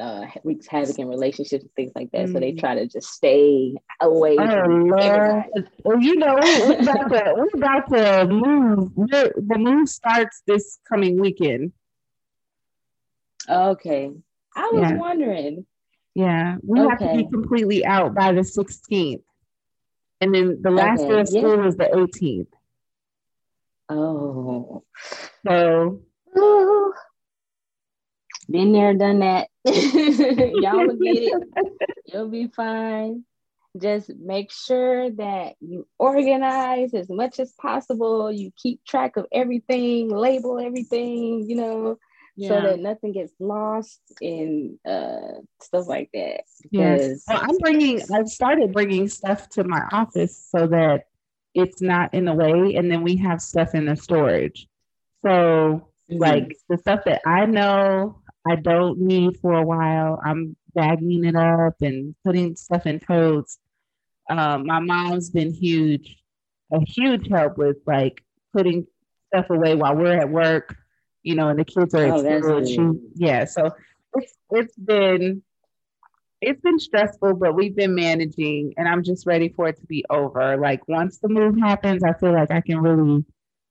[0.00, 2.26] uh, wreaks havoc in relationships and things like that.
[2.26, 2.32] Mm.
[2.32, 2.60] So they mm.
[2.60, 4.36] try to just stay away.
[4.38, 5.44] Oh,
[5.84, 8.92] well, you know, we're about to, we're about to move.
[8.94, 11.72] We're, the move starts this coming weekend.
[13.48, 14.12] Okay.
[14.54, 14.96] I was yeah.
[14.96, 15.66] wondering.
[16.14, 16.88] Yeah, we okay.
[16.88, 19.22] have to be completely out by the 16th.
[20.20, 21.10] And then the last okay.
[21.10, 21.66] day of school yeah.
[21.66, 22.46] is the 18th.
[23.90, 24.82] Oh.
[25.46, 26.02] So.
[28.48, 29.48] Been there, done that.
[29.64, 31.42] Y'all will get it.
[32.06, 33.24] You'll be fine.
[33.76, 38.30] Just make sure that you organize as much as possible.
[38.30, 41.98] You keep track of everything, label everything, you know,
[42.36, 42.48] yeah.
[42.48, 46.42] so that nothing gets lost in uh, stuff like that.
[46.70, 47.24] Yes.
[47.28, 51.04] Well, I'm bringing, I've started bringing stuff to my office so that
[51.52, 52.76] it's not in the way.
[52.76, 54.68] And then we have stuff in the storage.
[55.22, 56.16] So, mm-hmm.
[56.16, 60.20] like the stuff that I know I don't need for a while.
[60.24, 63.58] I'm bagging it up and putting stuff in totes.
[64.28, 66.16] Um, my mom's been huge,
[66.72, 68.86] a huge help with like putting
[69.28, 70.76] stuff away while we're at work,
[71.22, 72.64] you know, and the kids are oh, at school.
[72.64, 73.70] She, yeah, so
[74.14, 75.42] it's it's been
[76.40, 80.04] it's been stressful, but we've been managing, and I'm just ready for it to be
[80.10, 80.56] over.
[80.56, 83.24] Like once the move happens, I feel like I can really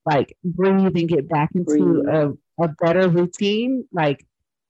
[0.05, 2.03] like breathe and get back into
[2.59, 3.87] a, a better routine.
[3.91, 4.25] Like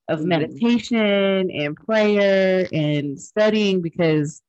[0.07, 0.29] of mm-hmm.
[0.29, 4.41] meditation and prayer and studying because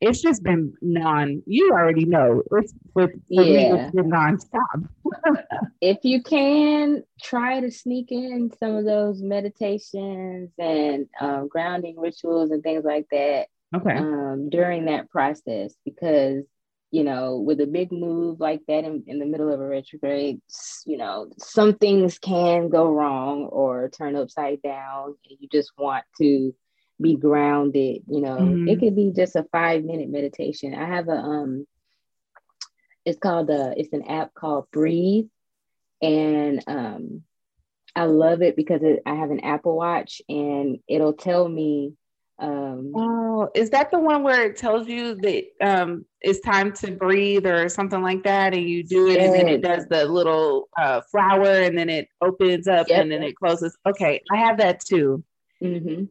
[0.00, 3.42] it's just been non you already know it's with yeah.
[3.42, 4.88] me it's been nonstop
[5.80, 12.50] if you can try to sneak in some of those meditations and um, grounding rituals
[12.50, 16.42] and things like that okay um, during that process because
[16.92, 20.42] you know, with a big move like that in, in the middle of a retrograde,
[20.84, 25.14] you know, some things can go wrong or turn upside down.
[25.28, 26.54] And you just want to
[27.00, 28.02] be grounded.
[28.06, 28.68] You know, mm-hmm.
[28.68, 30.74] it could be just a five minute meditation.
[30.74, 31.66] I have a um,
[33.06, 35.28] it's called a it's an app called Breathe,
[36.02, 37.22] and um,
[37.96, 41.94] I love it because it, I have an Apple Watch and it'll tell me
[42.38, 46.90] Um, oh, is that the one where it tells you that um, it's time to
[46.92, 49.26] breathe or something like that, and you do it, yes.
[49.26, 53.02] and then it does the little uh, flower, and then it opens up, yep.
[53.02, 53.76] and then it closes.
[53.86, 55.22] Okay, I have that too.
[55.62, 56.04] Mm-hmm.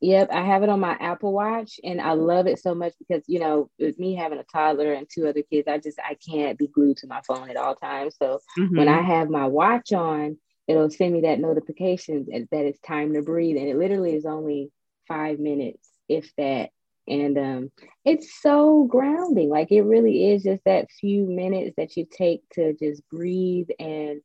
[0.00, 3.24] Yep, I have it on my Apple Watch, and I love it so much because
[3.26, 6.56] you know, with me having a toddler and two other kids, I just I can't
[6.56, 8.14] be glued to my phone at all times.
[8.16, 8.78] So mm-hmm.
[8.78, 10.38] when I have my watch on,
[10.68, 14.70] it'll send me that notification that it's time to breathe, and it literally is only
[15.08, 16.70] five minutes, if that.
[17.08, 17.72] And um,
[18.04, 19.48] it's so grounding.
[19.48, 24.20] Like it really is just that few minutes that you take to just breathe and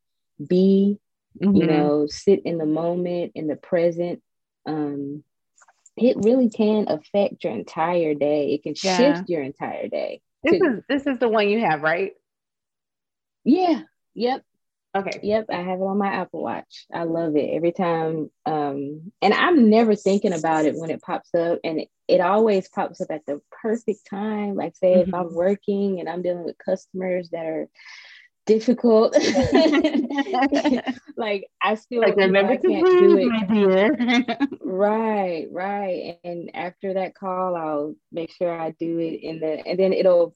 [0.45, 0.99] be,
[1.41, 1.55] mm-hmm.
[1.55, 4.21] you know, sit in the moment, in the present.
[4.65, 5.23] Um,
[5.95, 8.53] it really can affect your entire day.
[8.53, 8.97] It can yeah.
[8.97, 10.21] shift your entire day.
[10.43, 12.11] This to, is this is the one you have, right?
[13.45, 13.81] Yeah.
[14.15, 14.43] Yep.
[14.95, 15.19] Okay.
[15.23, 16.85] Yep, I have it on my Apple Watch.
[16.93, 18.29] I love it every time.
[18.45, 22.69] Um, and I'm never thinking about it when it pops up, and it, it always
[22.69, 24.55] pops up at the perfect time.
[24.55, 25.09] Like, say, mm-hmm.
[25.09, 25.35] if I'm mm-hmm.
[25.35, 27.67] working and I'm dealing with customers that are
[28.45, 29.13] difficult,
[31.17, 33.25] like I still like remember to can't do it.
[33.25, 34.37] My dear.
[34.61, 36.19] right, right.
[36.23, 40.35] And after that call, I'll make sure I do it in the, and then it'll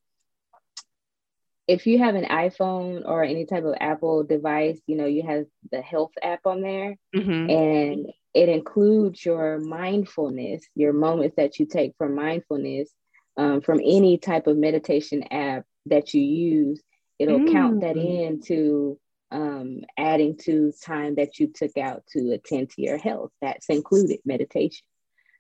[1.68, 5.46] if you have an iPhone or any type of Apple device, you know, you have
[5.72, 7.50] the health app on there mm-hmm.
[7.50, 12.90] and it includes your mindfulness, your moments that you take for mindfulness
[13.36, 16.82] um, from any type of meditation app that you use.
[17.20, 17.54] It'll mm-hmm.
[17.54, 18.28] count that mm.
[18.28, 19.00] into
[19.32, 23.32] um, adding to time that you took out to attend to your health.
[23.42, 24.86] That's included meditation.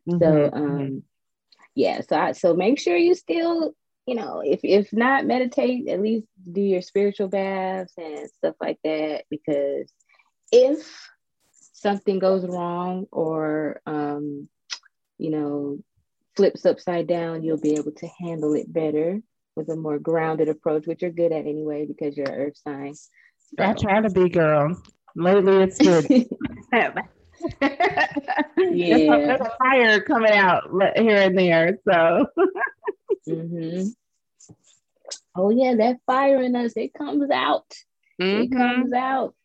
[0.09, 0.23] Mm-hmm.
[0.23, 1.03] So, um,
[1.75, 3.75] yeah, so I, so make sure you still
[4.07, 8.79] you know, if if not meditate, at least do your spiritual baths and stuff like
[8.85, 9.25] that.
[9.29, 9.91] Because
[10.51, 11.09] if
[11.73, 14.47] something goes wrong or um,
[15.17, 15.79] you know,
[16.37, 19.21] flips upside down, you'll be able to handle it better
[19.57, 22.93] with a more grounded approach, which you're good at anyway because you're an earth sign.
[22.93, 23.63] So.
[23.63, 24.81] I try to be, girl.
[25.15, 26.27] Lately, it's good.
[27.61, 28.07] yeah,
[28.57, 30.63] there's a fire coming out
[30.95, 31.77] here and there.
[31.85, 32.27] So
[33.27, 33.87] mm-hmm.
[35.35, 37.73] Oh yeah, that fire in us, it comes out.
[38.19, 38.41] Mm-hmm.
[38.41, 39.35] It comes out.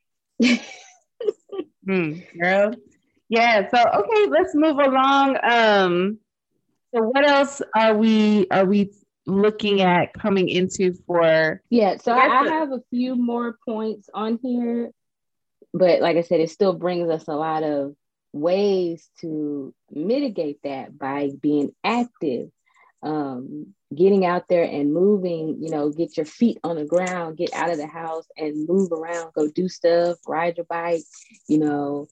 [1.87, 2.75] mm, girl.
[3.29, 3.69] Yeah.
[3.69, 5.37] So okay, let's move along.
[5.43, 6.19] Um,
[6.95, 8.93] so what else are we are we
[9.27, 14.39] looking at coming into for yeah so I, I have a few more points on
[14.43, 14.91] here
[15.73, 17.95] but like i said it still brings us a lot of
[18.33, 22.51] ways to mitigate that by being active
[23.03, 27.53] um, getting out there and moving, you know, get your feet on the ground, get
[27.53, 31.03] out of the house and move around, go do stuff, ride your bike,
[31.49, 32.07] you know,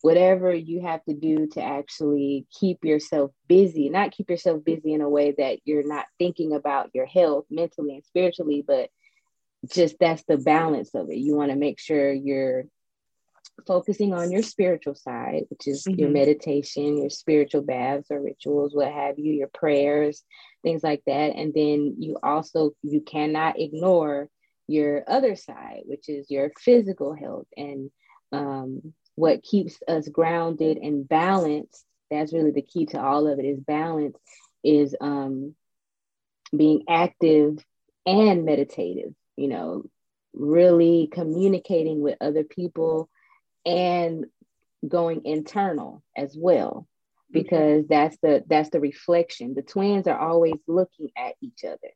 [0.00, 5.00] whatever you have to do to actually keep yourself busy, not keep yourself busy in
[5.00, 8.90] a way that you're not thinking about your health mentally and spiritually, but
[9.72, 11.16] just that's the balance of it.
[11.16, 12.64] You want to make sure you're
[13.66, 16.00] focusing on your spiritual side, which is mm-hmm.
[16.00, 20.22] your meditation, your spiritual baths or rituals, what have you, your prayers,
[20.62, 21.34] things like that.
[21.34, 24.28] And then you also you cannot ignore
[24.66, 27.90] your other side, which is your physical health and
[28.32, 31.84] um, what keeps us grounded and balanced.
[32.10, 34.18] That's really the key to all of it is balance,
[34.62, 35.54] is um,
[36.56, 37.58] being active
[38.06, 39.84] and meditative, you know,
[40.32, 43.08] really communicating with other people
[43.64, 44.26] and
[44.86, 46.86] going internal as well
[47.30, 49.54] because that's the that's the reflection.
[49.54, 51.92] The twins are always looking at each other.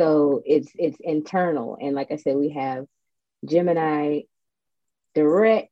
[0.00, 1.78] So it's it's internal.
[1.80, 2.86] And like i said we have
[3.44, 4.20] gemini
[5.14, 5.70] direct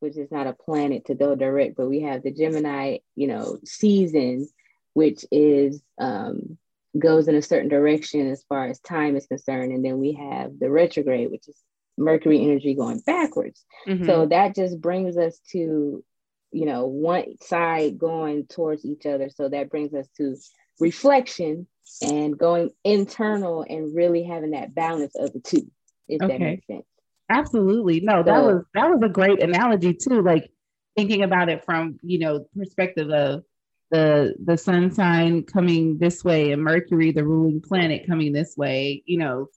[0.00, 3.58] which is not a planet to go direct but we have the gemini you know
[3.64, 4.48] season
[4.92, 6.58] which is um
[6.98, 9.72] goes in a certain direction as far as time is concerned.
[9.72, 11.56] And then we have the retrograde which is
[11.98, 13.64] Mercury energy going backwards.
[13.86, 14.06] Mm-hmm.
[14.06, 16.04] So that just brings us to,
[16.50, 19.28] you know, one side going towards each other.
[19.30, 20.36] So that brings us to
[20.80, 21.66] reflection
[22.00, 25.70] and going internal and really having that balance of the two,
[26.08, 26.32] if okay.
[26.32, 26.86] that makes sense.
[27.28, 28.00] Absolutely.
[28.00, 30.22] No, so, that was that was a great analogy too.
[30.22, 30.50] Like
[30.96, 33.44] thinking about it from, you know, perspective of
[33.90, 39.02] the the sun sign coming this way and Mercury, the ruling planet, coming this way,
[39.06, 39.48] you know,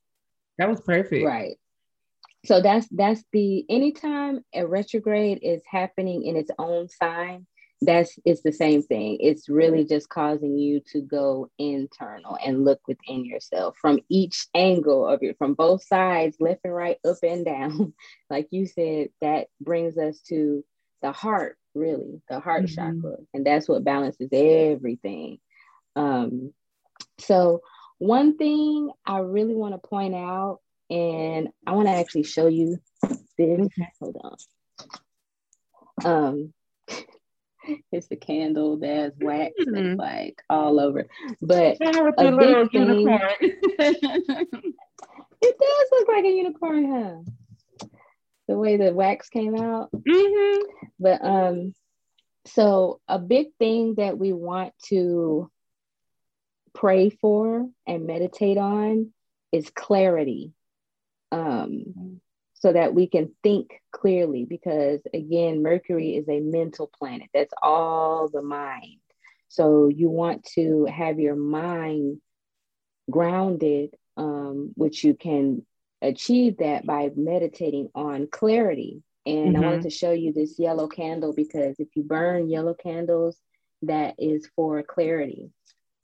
[0.57, 1.25] that was perfect.
[1.25, 1.57] Right
[2.45, 7.45] so that's that's the anytime a retrograde is happening in its own sign
[7.81, 12.79] that's it's the same thing it's really just causing you to go internal and look
[12.87, 17.45] within yourself from each angle of it from both sides left and right up and
[17.45, 17.93] down
[18.29, 20.63] like you said that brings us to
[21.01, 22.97] the heart really, the heart mm-hmm.
[22.97, 23.17] chakra.
[23.33, 25.39] And that's what balances everything.
[25.95, 26.53] Um,
[27.19, 27.61] so,
[27.97, 30.59] one thing I really want to point out,
[30.89, 32.77] and I want to actually show you
[33.37, 33.67] this.
[33.99, 34.35] Hold on.
[36.03, 36.53] Um,
[37.91, 39.99] it's the candle that's wax mm-hmm.
[39.99, 41.07] like all over.
[41.41, 43.07] But a big thing,
[45.41, 47.87] it does look like a unicorn, huh?
[48.47, 49.89] The way the wax came out.
[49.91, 50.61] Mm-hmm.
[50.99, 51.73] But um,
[52.45, 55.49] so a big thing that we want to
[56.73, 59.11] pray for and meditate on
[59.51, 60.51] is clarity.
[61.31, 62.21] Um,
[62.53, 67.29] so that we can think clearly because again mercury is a mental planet.
[67.33, 68.99] That's all the mind.
[69.49, 72.21] So you want to have your mind
[73.11, 75.65] grounded um, which you can
[76.01, 79.01] achieve that by meditating on clarity.
[79.25, 79.57] And mm-hmm.
[79.57, 79.89] i wanted mm-hmm.
[79.89, 83.37] to show you this yellow candle because if you burn yellow candles
[83.81, 85.49] that is for clarity.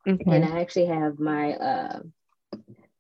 [0.06, 2.00] And i actually have my uh,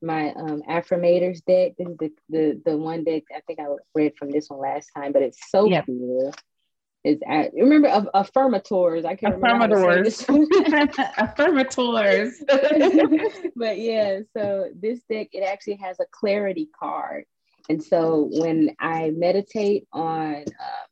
[0.01, 1.73] my um, affirmators deck.
[1.77, 4.89] This is the, the the one deck I think I read from this one last
[4.95, 5.85] time, but it's so yep.
[5.85, 6.33] cool.
[7.03, 9.05] It's at, remember uh, affirmators.
[9.05, 10.27] I can't affirmators.
[11.17, 12.33] affirmators.
[13.55, 17.25] but yeah, so this deck it actually has a clarity card,
[17.69, 20.85] and so when I meditate on uh,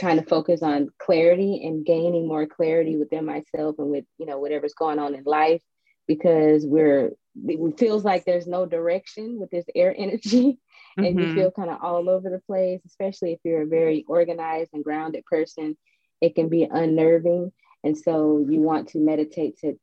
[0.00, 4.40] trying to focus on clarity and gaining more clarity within myself and with you know
[4.40, 5.62] whatever's going on in life,
[6.08, 7.12] because we're
[7.46, 10.58] it feels like there's no direction with this air energy
[10.96, 11.18] and mm-hmm.
[11.18, 14.84] you feel kind of all over the place especially if you're a very organized and
[14.84, 15.76] grounded person
[16.20, 17.50] it can be unnerving
[17.84, 19.78] and so you want to meditate to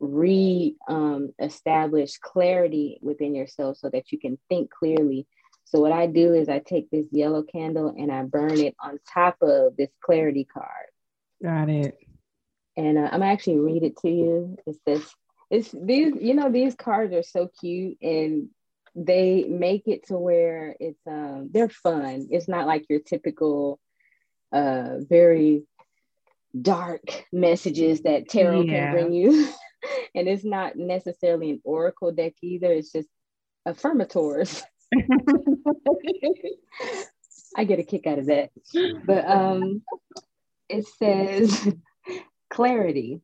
[0.00, 5.26] re um, establish clarity within yourself so that you can think clearly.
[5.66, 8.98] So what i do is i take this yellow candle and i burn it on
[9.12, 10.86] top of this clarity card.
[11.42, 11.98] Got it.
[12.76, 14.56] And uh, i'm actually read it to you.
[14.66, 15.02] It says
[15.50, 18.48] it's these you know these cards are so cute and
[18.94, 22.28] they make it to where it's um they're fun.
[22.30, 23.80] It's not like your typical
[24.52, 25.64] uh very
[26.60, 28.72] dark messages that tarot yeah.
[28.72, 29.48] can bring you.
[30.14, 32.72] And it's not necessarily an oracle deck either.
[32.72, 33.08] It's just
[33.68, 34.62] affirmators.
[37.56, 38.50] I get a kick out of that.
[39.04, 39.82] But um
[40.70, 41.68] it says
[42.48, 43.20] clarity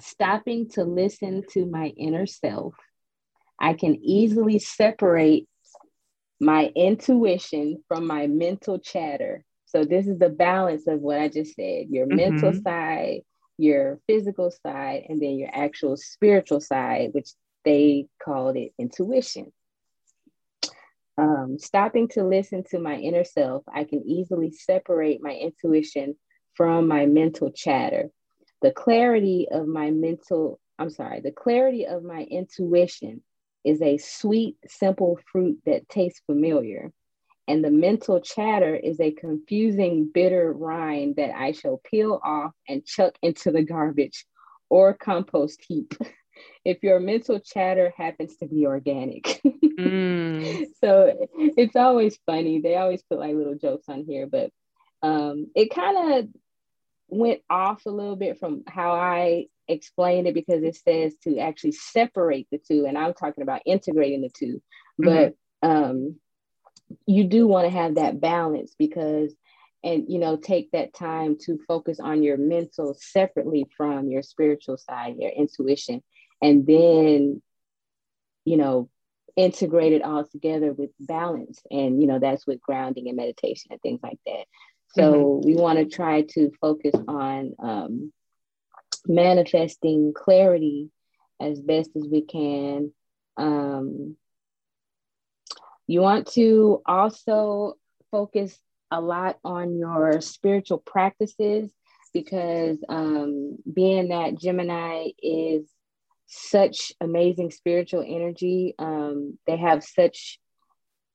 [0.00, 2.74] stopping to listen to my inner self,
[3.58, 5.48] I can easily separate
[6.40, 9.44] my intuition from my mental chatter.
[9.66, 12.16] So, this is the balance of what I just said your mm-hmm.
[12.16, 13.22] mental side,
[13.58, 17.30] your physical side, and then your actual spiritual side, which
[17.64, 19.52] they called it intuition.
[21.18, 26.16] Um, stopping to listen to my inner self, I can easily separate my intuition
[26.54, 28.10] from my mental chatter
[28.66, 33.22] the clarity of my mental, I'm sorry, the clarity of my intuition
[33.62, 36.90] is a sweet, simple fruit that tastes familiar.
[37.46, 42.84] And the mental chatter is a confusing, bitter rind that I shall peel off and
[42.84, 44.26] chuck into the garbage
[44.68, 45.94] or compost heap.
[46.64, 49.40] if your mental chatter happens to be organic.
[49.44, 50.66] mm.
[50.80, 52.60] So it's always funny.
[52.60, 54.50] They always put like little jokes on here, but
[55.02, 56.28] um, it kind of
[57.08, 61.72] went off a little bit from how I explained it because it says to actually
[61.72, 65.04] separate the two, and I'm talking about integrating the 2 mm-hmm.
[65.04, 65.34] But
[65.66, 66.16] um,
[67.06, 69.34] you do want to have that balance because,
[69.82, 74.76] and you know, take that time to focus on your mental separately from your spiritual
[74.76, 76.02] side, your intuition,
[76.42, 77.42] and then,
[78.44, 78.88] you know,
[79.36, 81.60] integrate it all together with balance.
[81.70, 84.46] And you know, that's with grounding and meditation and things like that.
[84.88, 85.46] So mm-hmm.
[85.46, 88.12] we want to try to focus on um,
[89.06, 90.90] manifesting clarity
[91.40, 92.92] as best as we can.
[93.36, 94.16] Um,
[95.86, 97.74] you want to also
[98.10, 98.58] focus
[98.90, 101.70] a lot on your spiritual practices
[102.12, 105.68] because um, being that Gemini is
[106.26, 110.38] such amazing spiritual energy, um, they have such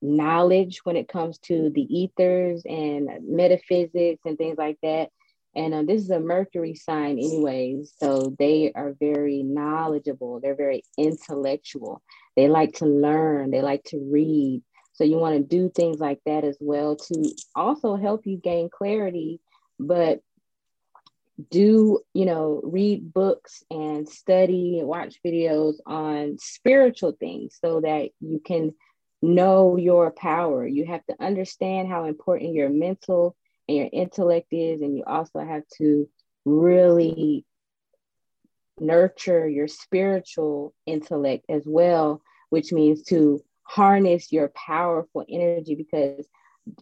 [0.02, 5.10] knowledge when it comes to the ethers and metaphysics and things like that.
[5.56, 7.94] And uh, this is a Mercury sign, anyways.
[7.98, 10.40] So they are very knowledgeable.
[10.40, 12.02] They're very intellectual.
[12.36, 13.52] They like to learn.
[13.52, 14.64] They like to read.
[14.94, 18.70] So you want to do things like that as well to also help you gain
[18.70, 19.40] clarity.
[19.80, 20.22] But
[21.50, 28.10] do you know read books and study and watch videos on spiritual things so that
[28.20, 28.74] you can
[29.22, 30.66] know your power.
[30.66, 33.36] You have to understand how important your mental
[33.68, 36.10] and your intellect is, and you also have to
[36.46, 37.46] really
[38.80, 46.28] nurture your spiritual intellect as well, which means to harness your powerful energy because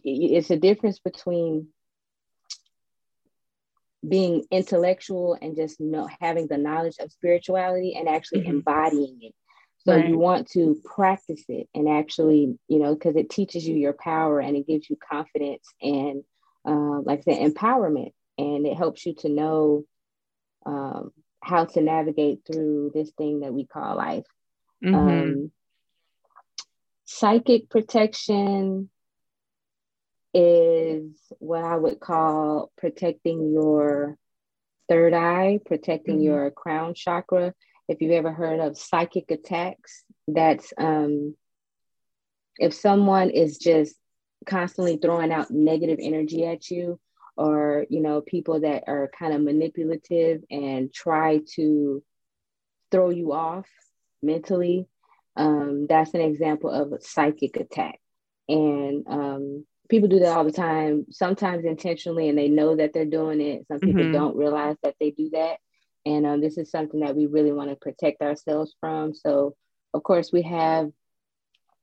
[0.02, 1.68] it's a difference between
[4.06, 8.50] being intellectual and just know having the knowledge of spirituality and actually mm-hmm.
[8.50, 9.34] embodying it
[9.86, 10.08] so right.
[10.08, 14.40] you want to practice it and actually you know because it teaches you your power
[14.40, 16.22] and it gives you confidence and
[16.66, 19.84] uh, like I said empowerment and it helps you to know
[20.66, 21.12] um,
[21.42, 24.26] how to navigate through this thing that we call life
[24.84, 24.94] mm-hmm.
[24.94, 25.52] um,
[27.04, 28.90] psychic protection
[30.32, 34.16] is what I would call protecting your
[34.88, 36.24] third eye, protecting mm-hmm.
[36.24, 37.54] your crown chakra.
[37.90, 41.34] If you've ever heard of psychic attacks, that's um,
[42.56, 43.96] if someone is just
[44.46, 47.00] constantly throwing out negative energy at you,
[47.36, 52.00] or you know, people that are kind of manipulative and try to
[52.92, 53.66] throw you off
[54.22, 54.86] mentally,
[55.34, 57.98] um, that's an example of a psychic attack.
[58.48, 63.04] And um, people do that all the time, sometimes intentionally, and they know that they're
[63.04, 63.66] doing it.
[63.66, 64.12] Some people mm-hmm.
[64.12, 65.58] don't realize that they do that.
[66.06, 69.14] And um, this is something that we really want to protect ourselves from.
[69.14, 69.54] So,
[69.92, 70.90] of course, we have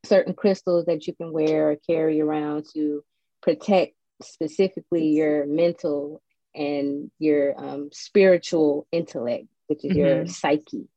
[0.05, 3.03] certain crystals that you can wear or carry around to
[3.41, 6.21] protect specifically your mental
[6.55, 9.99] and your um, spiritual intellect, which is mm-hmm.
[9.99, 10.87] your psyche,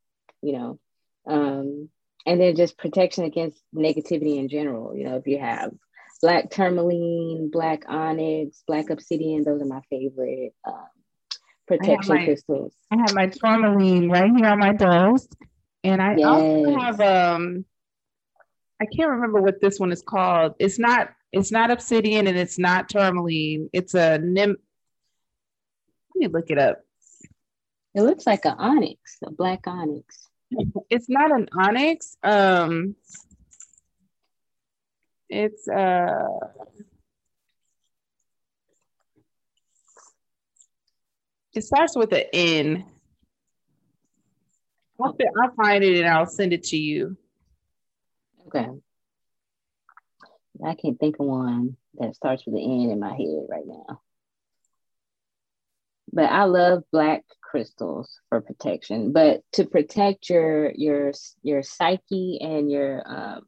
[0.43, 0.79] you know.
[1.27, 1.91] Um,
[2.27, 4.97] and then just protection against negativity in general.
[4.97, 5.73] You know, if you have
[6.21, 9.45] black tourmaline, black onyx, black obsidian.
[9.45, 10.89] Those are my favorite um,
[11.71, 12.75] protection I my, crystals.
[12.91, 15.29] I have my tourmaline right here on my desk,
[15.85, 16.27] and I yes.
[16.27, 17.65] also have um.
[18.83, 20.55] I can't remember what this one is called.
[20.59, 21.11] It's not.
[21.33, 23.71] It's not obsidian and it's not tourmaline.
[23.73, 24.57] It's a nim.
[26.15, 26.81] Let me look it up.
[27.95, 30.29] It looks like an onyx, a black onyx.
[30.89, 32.17] It's not an onyx.
[32.25, 32.97] Um,
[35.29, 36.27] it's uh
[41.55, 42.85] it starts with an N.
[45.03, 47.17] I'll, I'll find it and I'll send it to you.
[48.47, 48.69] Okay.
[50.65, 54.01] I can't think of one that starts with an N in my head right now.
[56.13, 59.13] But I love black crystals for protection.
[59.13, 63.47] But to protect your your your psyche and your um,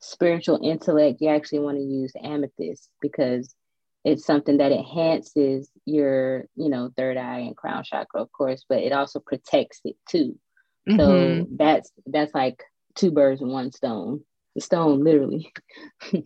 [0.00, 3.54] spiritual intellect, you actually want to use amethyst because
[4.06, 8.78] it's something that enhances your, you know, third eye and crown chakra, of course, but
[8.78, 10.38] it also protects it too.
[10.88, 10.96] Mm-hmm.
[10.96, 12.62] So that's that's like
[12.94, 14.22] two birds in one stone.
[14.54, 15.52] The stone, literally.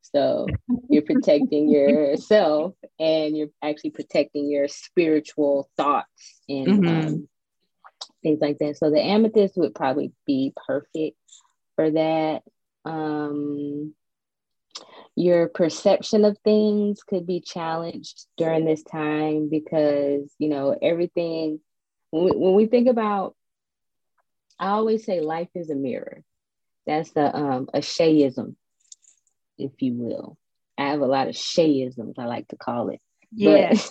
[0.00, 0.46] so
[0.88, 7.06] you're protecting yourself and you're actually protecting your spiritual thoughts and mm-hmm.
[7.06, 7.28] um,
[8.22, 8.78] things like that.
[8.78, 11.18] So the amethyst would probably be perfect
[11.76, 12.44] for that
[12.86, 13.94] um,
[15.16, 21.60] your perception of things could be challenged during this time because you know everything
[22.10, 23.34] when we, when we think about
[24.58, 26.22] i always say life is a mirror.
[26.86, 28.56] That's the um a shayism
[29.58, 30.38] if you will.
[30.78, 33.00] I have a lot of shayisms i like to call it.
[33.32, 33.74] Yeah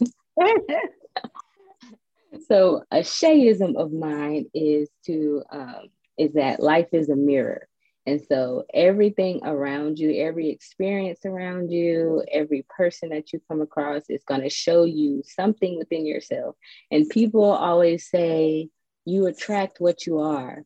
[2.47, 7.68] so a shayism of mine is to um is that life is a mirror
[8.09, 14.01] and so everything around you, every experience around you, every person that you come across
[14.09, 16.55] is going to show you something within yourself.
[16.89, 18.69] And people always say,
[19.05, 20.63] you attract what you are.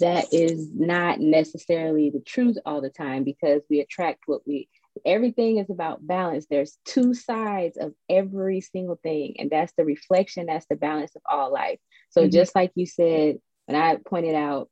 [0.00, 4.68] That is not necessarily the truth all the time because we attract what we
[5.06, 6.46] everything is about balance.
[6.50, 11.22] There's two sides of every single thing, and that's the reflection, that's the balance of
[11.30, 11.78] all life.
[12.10, 12.30] So, mm-hmm.
[12.30, 14.68] just like you said, when I pointed out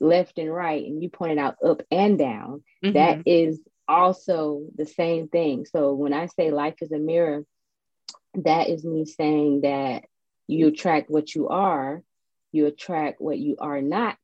[0.00, 2.92] left and right, and you pointed out up and down, mm-hmm.
[2.92, 5.66] that is also the same thing.
[5.66, 7.44] So when I say life is a mirror,
[8.34, 10.04] that is me saying that
[10.46, 12.02] you attract what you are,
[12.52, 14.18] you attract what you are not,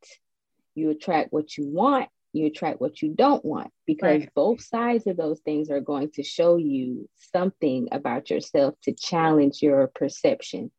[0.74, 4.34] you attract what you want, you attract what you don't want, because right.
[4.34, 9.60] both sides of those things are going to show you something about yourself to challenge
[9.60, 10.70] your perception,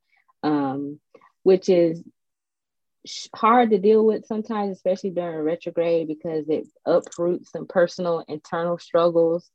[0.41, 0.99] um,
[1.43, 2.03] which is
[3.36, 9.49] hard to deal with sometimes, especially during retrograde, because it uproots some personal internal struggles.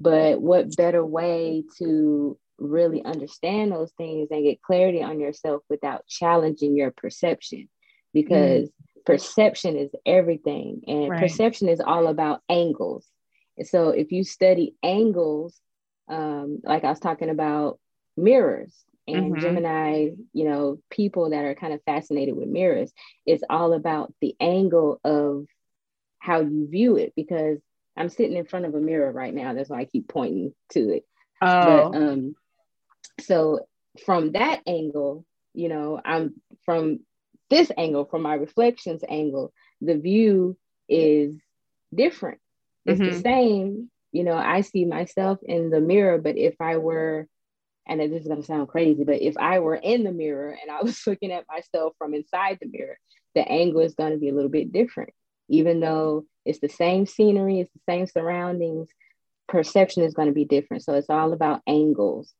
[0.00, 6.06] But what better way to really understand those things and get clarity on yourself without
[6.06, 7.68] challenging your perception?
[8.12, 9.04] Because mm.
[9.04, 11.20] perception is everything, and right.
[11.20, 13.06] perception is all about angles.
[13.56, 15.60] And so, if you study angles
[16.08, 17.78] um, like I was talking about
[18.16, 18.74] mirrors
[19.06, 19.40] and Mhm.
[19.40, 22.92] Gemini, you know, people that are kind of fascinated with mirrors.
[23.26, 25.46] It's all about the angle of
[26.18, 27.58] how you view it because
[27.96, 29.54] I'm sitting in front of a mirror right now.
[29.54, 31.04] That's why I keep pointing to it.
[31.42, 32.36] Oh, But um,
[33.20, 33.60] so
[34.04, 35.24] from that angle,
[35.54, 37.00] you know, I'm from
[37.50, 40.56] this angle, from my reflections angle, the view
[40.88, 41.36] is
[41.94, 42.40] different.
[42.86, 43.22] It's the Mhm.
[43.22, 47.28] same, you know, I see myself in the mirror, but if I were,
[47.86, 50.82] and this is gonna sound crazy, but if I were in the mirror and I
[50.82, 52.98] was looking at myself from inside the mirror,
[53.34, 55.10] the angle is gonna be a little bit different.
[55.48, 58.88] Even though it's the same scenery, it's the same surroundings,
[59.48, 60.82] perception is going to be different.
[60.82, 62.34] So it's all about angles.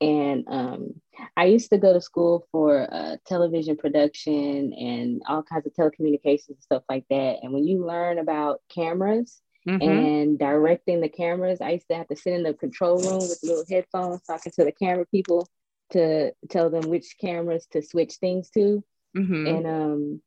[0.00, 0.94] And um,
[1.36, 6.48] I used to go to school for uh, television production and all kinds of telecommunications
[6.48, 7.38] and stuff like that.
[7.42, 9.82] And when you learn about cameras mhm.
[9.82, 13.40] and directing the cameras, I used to have to sit in the control room with
[13.42, 15.48] little headphones talking to the camera people
[15.90, 18.82] to tell them which cameras to switch things to
[19.16, 19.48] Mhm.
[19.48, 20.22] and um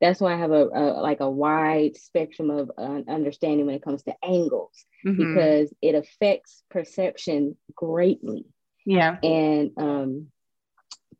[0.00, 3.82] that's why I have a, a like a wide spectrum of uh, understanding when it
[3.82, 5.16] comes to angles Mhm.
[5.16, 8.46] because it affects perception greatly
[8.86, 9.18] yeah.
[9.22, 10.30] and um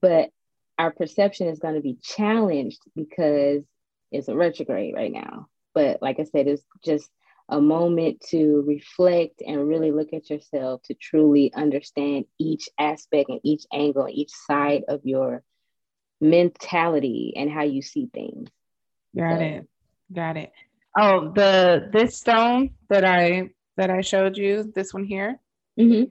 [0.00, 0.30] but
[0.78, 3.62] our perception is going to be challenged because
[4.10, 7.10] it's a retrograde right now but like i said it's just
[7.50, 13.40] a moment to reflect and really look at yourself to truly understand each aspect and
[13.44, 15.42] each angle and each side of your
[16.20, 18.48] mentality and how you see things
[19.16, 19.66] Got So- it.
[20.12, 20.52] Got it.
[20.98, 25.38] Oh, the this stone that I that I showed you, this one here,
[25.78, 26.10] mm-hmm.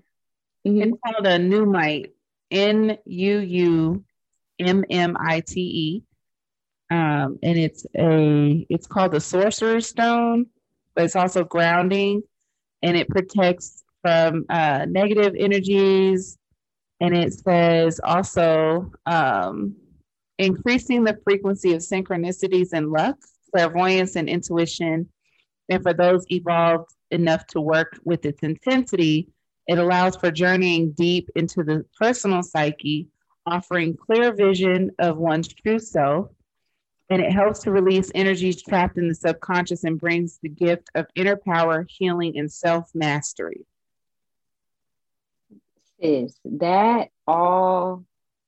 [0.70, 0.82] Mm-hmm.
[0.82, 2.12] it's called a Nuummite.
[2.52, 4.04] N U U
[4.58, 6.04] M M I T E.
[6.92, 10.48] Um, and it's a it's called the sorcerer's stone,
[11.00, 12.22] but it's also grounding
[12.84, 16.38] and it protects from uh, negative energies.
[17.00, 19.78] And it says also um,
[20.40, 23.16] increasing the frequency of synchronicities and luck,
[23.50, 25.08] clairvoyance and intuition.
[25.70, 29.30] And for those evolved enough to work with its intensity,
[29.68, 33.08] it allows for journeying deep into the personal psyche,
[33.46, 36.28] offering clear vision of one's true self.
[37.10, 41.08] And it helps to release energies trapped in the subconscious and brings the gift of
[41.16, 43.66] inner power, healing, and self mastery.
[46.02, 48.06] Sis, that all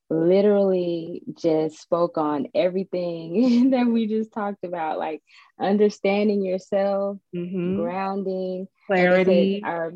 [0.10, 5.22] literally just spoke on everything that we just talked about, like
[5.60, 7.76] understanding yourself, Mhm.
[7.78, 9.62] grounding, like I said, Clarity.
[9.64, 9.94] our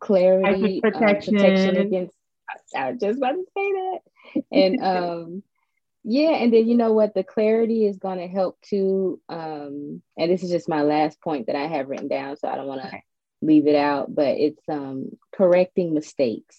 [0.00, 1.76] clarity, uh, protection protection.
[1.76, 2.16] against.
[2.74, 3.98] I was just about to say that,
[4.52, 5.42] and um,
[6.10, 9.20] yeah, and then you know what, the clarity is going to help too.
[9.28, 12.56] Um, and this is just my last point that I have written down, so I
[12.56, 13.02] don't want to Okay.
[13.42, 16.58] leave it out, but it's um correcting mistakes.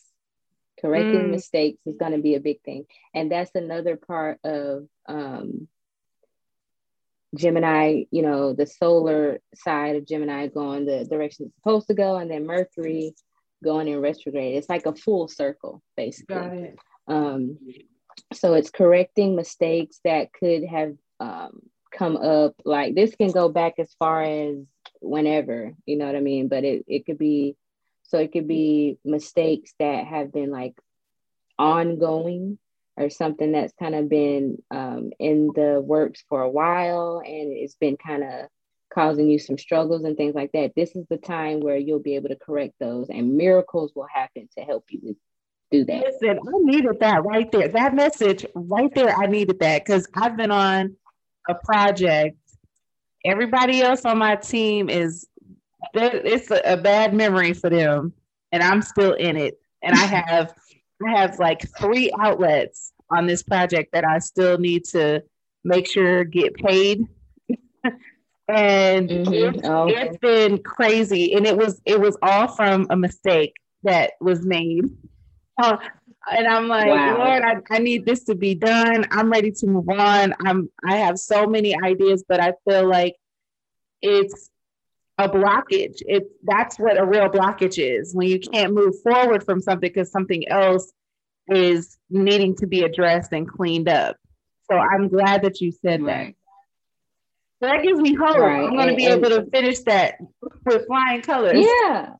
[0.79, 1.31] Correcting Mm.
[1.31, 2.85] mistakes is going to be a big thing,
[3.15, 5.67] and that's another part of um
[7.35, 12.17] Gemini, you know, the solar side of Gemini going the direction it's supposed to go,
[12.17, 13.15] and then Mercury
[13.63, 14.57] going in retrograde.
[14.57, 16.35] It's like a full circle, basically.
[16.37, 16.79] it.
[17.07, 17.57] Um,
[18.33, 21.61] so it's correcting mistakes that could have um,
[21.91, 22.55] come up.
[22.65, 24.57] Like this can go back as far as
[25.01, 26.47] whenever, you know what I mean?
[26.47, 27.55] But it, it could be,
[28.03, 30.75] so it could be mistakes that have been like
[31.57, 32.57] ongoing
[32.97, 37.75] or something that's kind of been um, in the works for a while and it's
[37.75, 38.47] been kind of
[38.93, 40.73] causing you some struggles and things like that.
[40.75, 44.49] This is the time where you'll be able to correct those and miracles will happen
[44.57, 45.15] to help you
[45.71, 46.03] do that.
[46.21, 47.67] Listen, I needed that right there.
[47.67, 50.95] That message right there, I needed that because I've been on
[51.47, 52.37] a project.
[53.25, 55.27] Everybody else on my team is,
[55.93, 58.13] it's a, a bad memory for them,
[58.51, 59.59] and I'm still in it.
[59.81, 60.53] And I have,
[61.05, 65.23] I have like three outlets on this project that I still need to
[65.63, 67.05] make sure get paid.
[68.47, 69.55] and Mhm.
[69.55, 70.07] it's, Oh, okay.
[70.07, 73.53] it's been crazy, and it was it was all from a mistake
[73.83, 74.83] that was made.
[76.31, 77.17] And I'm like, Wow.
[77.17, 79.05] Lord, I, I need this to be done.
[79.09, 80.33] I'm ready to move on.
[80.45, 83.15] I'm I have so many ideas, but I feel like
[84.01, 84.49] it's
[85.17, 86.01] a blockage.
[86.01, 90.11] It's that's what a real blockage is when you can't move forward from something because
[90.11, 90.91] something else
[91.47, 94.17] is needing to be addressed and cleaned up.
[94.69, 96.33] So I'm glad that you said that.
[97.61, 98.37] So that gives me hope.
[98.37, 100.15] Right, I'm going to be and- able to finish that
[100.65, 101.65] with flying colors.
[101.65, 102.13] Yeah.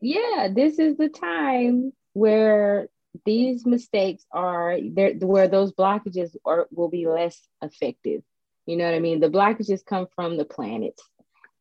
[0.00, 0.48] Yeah.
[0.54, 2.88] This is the time where
[3.24, 8.22] these mistakes are there where those blockages are will be less effective.
[8.66, 9.20] You know what I mean?
[9.20, 11.02] The blockages come from the planets.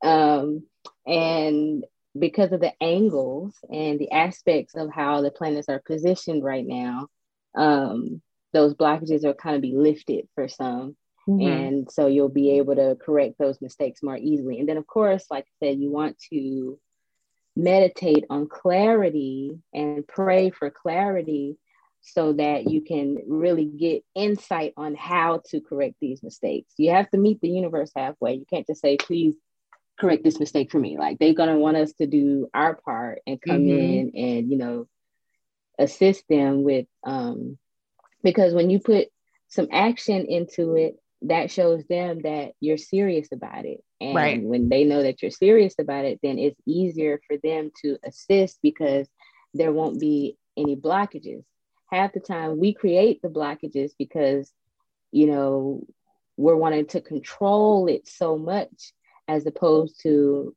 [0.01, 0.63] Um,
[1.05, 1.85] and
[2.17, 7.07] because of the angles and the aspects of how the planets are positioned right now,
[7.55, 8.21] um,
[8.53, 10.95] those blockages are kind of be lifted for some.
[11.27, 11.47] Mm-hmm.
[11.47, 14.59] And so you'll be able to correct those mistakes more easily.
[14.59, 16.79] And then, of course, like I said, you want to
[17.55, 21.57] meditate on clarity and pray for clarity
[22.01, 26.73] so that you can really get insight on how to correct these mistakes.
[26.77, 28.33] You have to meet the universe halfway.
[28.33, 29.35] You can't just say, please
[29.99, 30.97] correct this mistake for me.
[30.97, 33.69] Like they're gonna want us to do our part and come mm-hmm.
[33.69, 34.87] in and you know
[35.79, 37.57] assist them with um
[38.23, 39.07] because when you put
[39.47, 43.83] some action into it, that shows them that you're serious about it.
[44.01, 44.43] And right.
[44.43, 48.59] when they know that you're serious about it, then it's easier for them to assist
[48.61, 49.07] because
[49.53, 51.43] there won't be any blockages.
[51.89, 54.51] Half the time we create the blockages because,
[55.11, 55.85] you know,
[56.35, 58.93] we're wanting to control it so much
[59.27, 60.55] as opposed to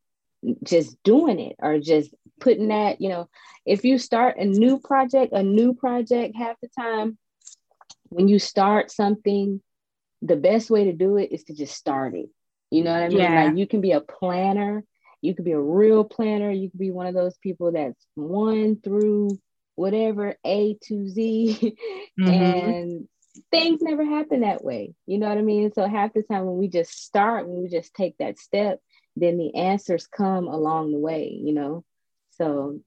[0.64, 3.28] just doing it or just putting that, you know,
[3.64, 7.18] if you start a new project, a new project half the time,
[8.08, 9.60] when you start something,
[10.22, 12.28] the best way to do it is to just start it.
[12.70, 13.18] You know what I mean?
[13.18, 13.44] Yeah.
[13.44, 14.84] Like you can be a planner,
[15.20, 18.80] you could be a real planner, you could be one of those people that's one
[18.82, 19.38] through
[19.74, 21.76] whatever A to Z
[22.20, 22.28] mm-hmm.
[22.28, 23.08] and
[23.50, 24.94] things never happen that way.
[25.06, 25.72] You know what I mean?
[25.72, 28.80] So half the time when we just start, when we just take that step,
[29.14, 31.84] then the answers come along the way, you know?
[32.32, 32.80] So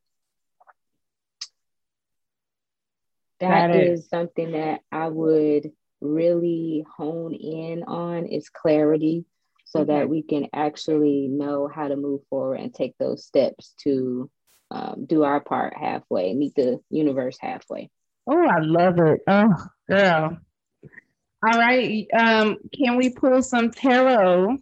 [3.40, 5.72] that is something that I would
[6.02, 9.26] really hone in on is clarity
[9.66, 9.94] so okay.
[9.94, 14.30] that we can actually know how to move forward and take those steps to
[14.72, 17.90] um, do our part halfway, meet the universe halfway.
[18.28, 19.22] Oh, I love it.
[19.28, 19.54] Oh,
[19.88, 20.38] girl.
[21.42, 22.08] All right.
[22.14, 24.58] Um, can we pull some tarot?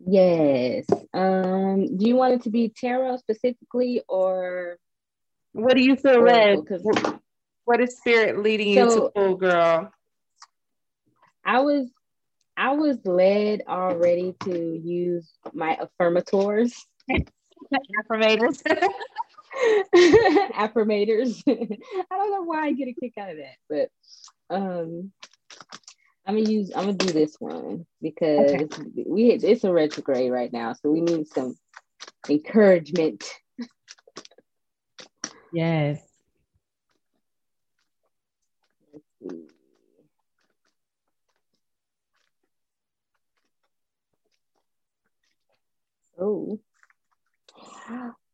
[0.00, 0.86] Yes.
[1.12, 4.78] Um, do you want it to be tarot specifically or
[5.52, 6.60] what do you feel led?
[7.68, 9.92] What is spirit leading so, you to pull, girl?
[11.44, 11.90] I was
[12.56, 16.72] I was led already to use my affirmators.
[17.12, 18.62] Affirmators.
[19.94, 21.42] affirmators.
[21.46, 23.90] I don't know why I get a kick out of that, but
[24.48, 25.12] um,
[26.26, 26.72] I'm gonna use.
[26.74, 29.04] I'm gonna do this one because okay.
[29.06, 31.54] we it's a retrograde right now, so we need some
[32.30, 33.30] encouragement.
[35.52, 36.07] Yes.
[46.18, 46.58] Oh.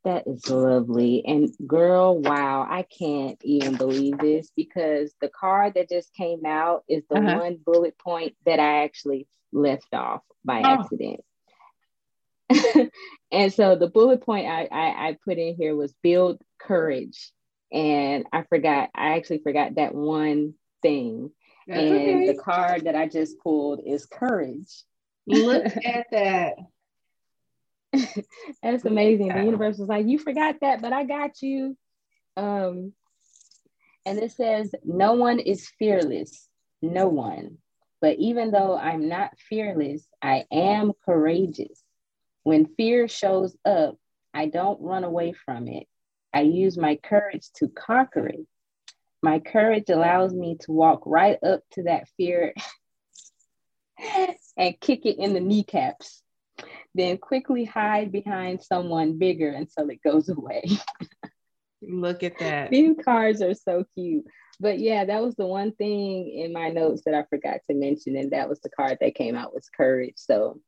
[0.05, 1.25] That is lovely.
[1.25, 6.85] And girl, wow, I can't even believe this because the card that just came out
[6.89, 7.39] is the uh-huh.
[7.41, 10.67] one bullet point that I actually left off by oh.
[10.67, 11.21] accident.
[13.33, 17.31] and so the bullet point I, I, I put in here was build courage.
[17.73, 20.55] And I forgot, I actually forgot that one
[20.85, 21.31] thing.
[21.67, 22.27] That's and okay.
[22.27, 24.85] the card that I just pulled is courage.
[25.27, 26.55] Look at that.
[28.63, 29.29] That's amazing.
[29.29, 31.77] The universe was like, you forgot that, but I got you.
[32.37, 32.93] Um,
[34.05, 36.49] and it says, no one is fearless.
[36.83, 37.59] No one.
[38.01, 41.83] But even though I'm not fearless, I am courageous.
[42.43, 43.97] When fear shows up,
[44.35, 45.87] I don't run away from it.
[46.35, 48.47] I use my courage to conquer it.
[49.25, 52.55] My courage allows me to walk right up to that fear
[54.57, 56.23] and kick it in the kneecaps
[56.95, 60.65] then quickly hide behind someone bigger until it goes away.
[61.83, 62.71] Look at that.
[62.71, 64.25] These cards are so cute.
[64.61, 68.17] But yeah, that was the one thing in my notes that I forgot to mention.
[68.17, 70.15] And that was the card that came out was courage.
[70.17, 70.61] So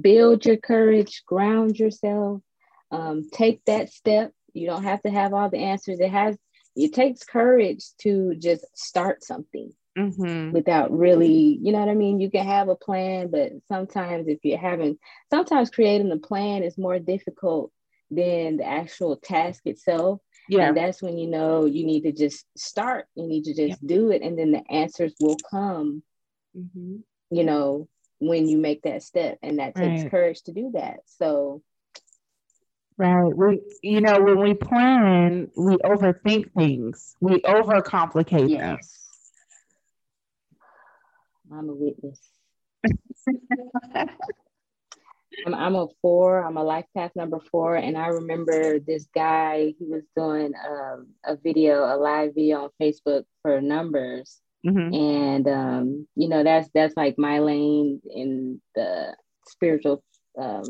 [0.00, 2.42] build your courage, ground yourself,
[2.90, 4.32] um, take that step.
[4.52, 5.98] You don't have to have all the answers.
[5.98, 6.36] It has
[6.74, 10.52] it takes courage to just start something mm-hmm.
[10.52, 12.20] without really, you know what I mean?
[12.20, 14.98] You can have a plan, but sometimes if you're having,
[15.30, 17.72] sometimes creating a plan is more difficult
[18.10, 20.20] than the actual task itself.
[20.48, 20.68] Yeah.
[20.68, 23.86] And that's when you know you need to just start, you need to just yeah.
[23.86, 26.02] do it, and then the answers will come,
[26.56, 26.96] mm-hmm.
[27.30, 29.38] you know, when you make that step.
[29.42, 30.10] And that takes right.
[30.10, 31.00] courage to do that.
[31.06, 31.62] So,
[32.98, 33.34] Right.
[33.34, 37.16] We, you know, when we plan, we overthink things.
[37.20, 38.60] We overcomplicate yes.
[38.60, 38.78] them.
[41.58, 42.20] I'm a witness.
[45.46, 46.44] I'm, I'm, a four.
[46.44, 49.74] I'm a life path number four, and I remember this guy.
[49.78, 54.94] He was doing um, a video, a live video on Facebook for numbers, mm-hmm.
[54.94, 59.16] and um, you know that's that's like my lane in the
[59.46, 60.04] spiritual
[60.38, 60.64] um,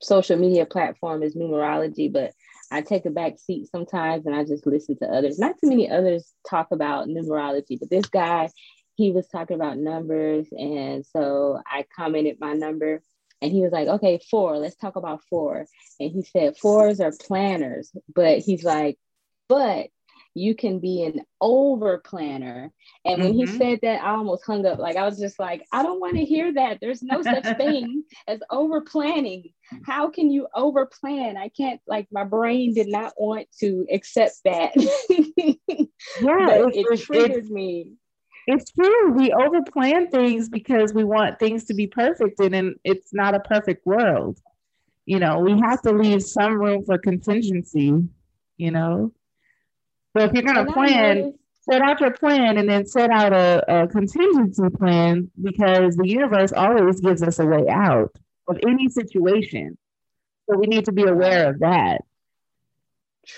[0.00, 2.32] social media platform is numerology, but
[2.70, 5.38] I take a back seat sometimes and I just listen to others.
[5.38, 8.50] Not too many others talk about numerology, but this guy,
[8.96, 10.48] he was talking about numbers.
[10.52, 13.02] And so I commented my number
[13.40, 15.66] and he was like, okay, four, let's talk about four.
[16.00, 18.98] And he said, fours are planners, but he's like,
[19.48, 19.88] but
[20.38, 22.72] you can be an over planner.
[23.04, 23.52] And when mm-hmm.
[23.52, 24.78] he said that, I almost hung up.
[24.78, 26.78] Like I was just like, I don't want to hear that.
[26.80, 29.50] There's no such thing as over planning.
[29.84, 31.36] How can you over plan?
[31.36, 34.72] I can't like my brain did not want to accept that.
[34.76, 35.56] yeah,
[36.20, 37.92] it, it triggered me.
[38.46, 39.12] It's true.
[39.12, 43.34] We over plan things because we want things to be perfect and, and it's not
[43.34, 44.38] a perfect world.
[45.04, 47.92] You know, we have to leave some room for contingency,
[48.56, 49.12] you know.
[50.18, 53.82] So if you're going to plan, set out your plan and then set out a,
[53.82, 58.16] a contingency plan because the universe always gives us a way out
[58.48, 59.78] of any situation.
[60.50, 62.02] So we need to be aware of that.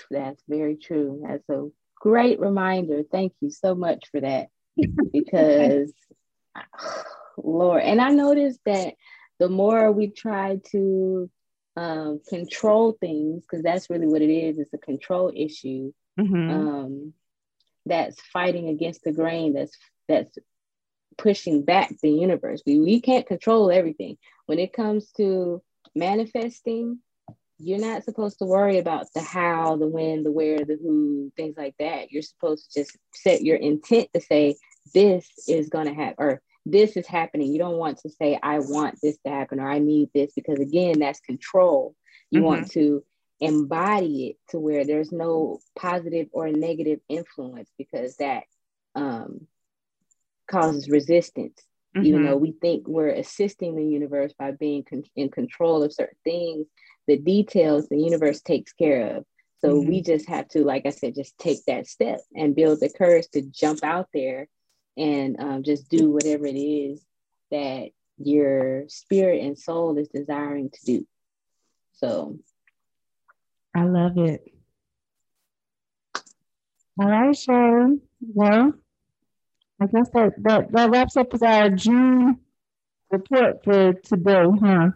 [0.09, 1.23] That's very true.
[1.27, 3.03] That's a great reminder.
[3.03, 4.47] Thank you so much for that.
[5.11, 5.93] Because,
[7.37, 8.95] Lord, and I noticed that
[9.37, 11.29] the more we try to
[11.75, 16.49] um, control things, because that's really what it is, it's a control issue mm-hmm.
[16.49, 17.13] um,
[17.85, 20.37] that's fighting against the grain, that's that's
[21.17, 22.61] pushing back the universe.
[22.65, 24.17] We we can't control everything.
[24.45, 25.61] When it comes to
[25.95, 26.99] manifesting,
[27.57, 31.55] you're not supposed to worry about the how, the when, the where, the who, things
[31.57, 32.11] like that.
[32.11, 34.55] You're supposed to just set your intent to say,
[34.93, 37.51] this is going to happen, or this is happening.
[37.51, 40.59] You don't want to say, I want this to happen, or I need this, because
[40.59, 41.95] again, that's control.
[42.31, 42.47] You mm-hmm.
[42.47, 43.03] want to
[43.41, 48.43] embody it to where there's no positive or negative influence because that
[48.95, 49.47] um,
[50.49, 51.59] causes resistance.
[51.95, 52.05] Mm-hmm.
[52.05, 56.17] Even though we think we're assisting the universe by being con- in control of certain
[56.23, 56.67] things,
[57.07, 59.25] the details the universe takes care of.
[59.59, 59.89] So mm-hmm.
[59.89, 63.27] we just have to, like I said, just take that step and build the courage
[63.33, 64.47] to jump out there
[64.95, 67.03] and um, just do whatever it is
[67.49, 71.07] that your spirit and soul is desiring to do.
[71.93, 72.39] So
[73.75, 74.43] I love it.
[76.99, 78.01] All right, Sharon.
[78.21, 78.73] Well,
[79.81, 82.39] I guess that, that, that wraps up with our June
[83.09, 84.89] report for today, huh?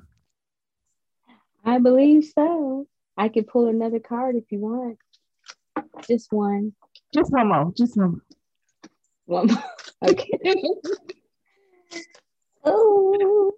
[1.63, 2.88] I believe so.
[3.17, 4.99] I could pull another card if you want.
[6.07, 6.73] Just one.
[7.13, 7.73] Just one more.
[7.76, 8.21] Just one more.
[9.26, 9.63] One more.
[10.05, 10.63] Okay.
[12.63, 13.51] oh.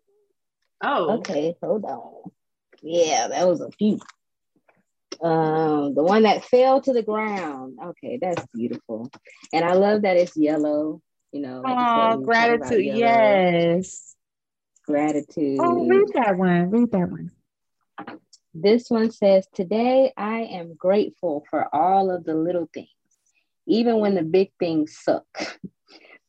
[0.81, 1.17] Oh.
[1.17, 2.31] Okay, hold on.
[2.81, 3.99] Yeah, that was a few.
[5.21, 7.77] Um, the one that fell to the ground.
[7.83, 9.09] Okay, that's beautiful.
[9.53, 11.01] And I love that it's yellow.
[11.31, 12.85] You know, like oh, gratitude.
[12.85, 14.15] Yes.
[14.85, 15.59] Gratitude.
[15.61, 16.69] Oh, read that one.
[16.69, 17.31] Read that one.
[18.53, 22.87] This one says, Today I am grateful for all of the little things,
[23.67, 25.25] even when the big things suck.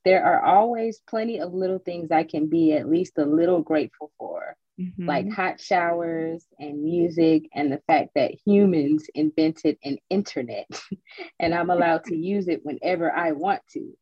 [0.09, 4.11] there are always plenty of little things I can be at least a little grateful
[4.19, 5.07] for mm-hmm.
[5.07, 10.67] like hot showers and music and the fact that humans invented an internet
[11.39, 13.93] and I'm allowed to use it whenever I want to.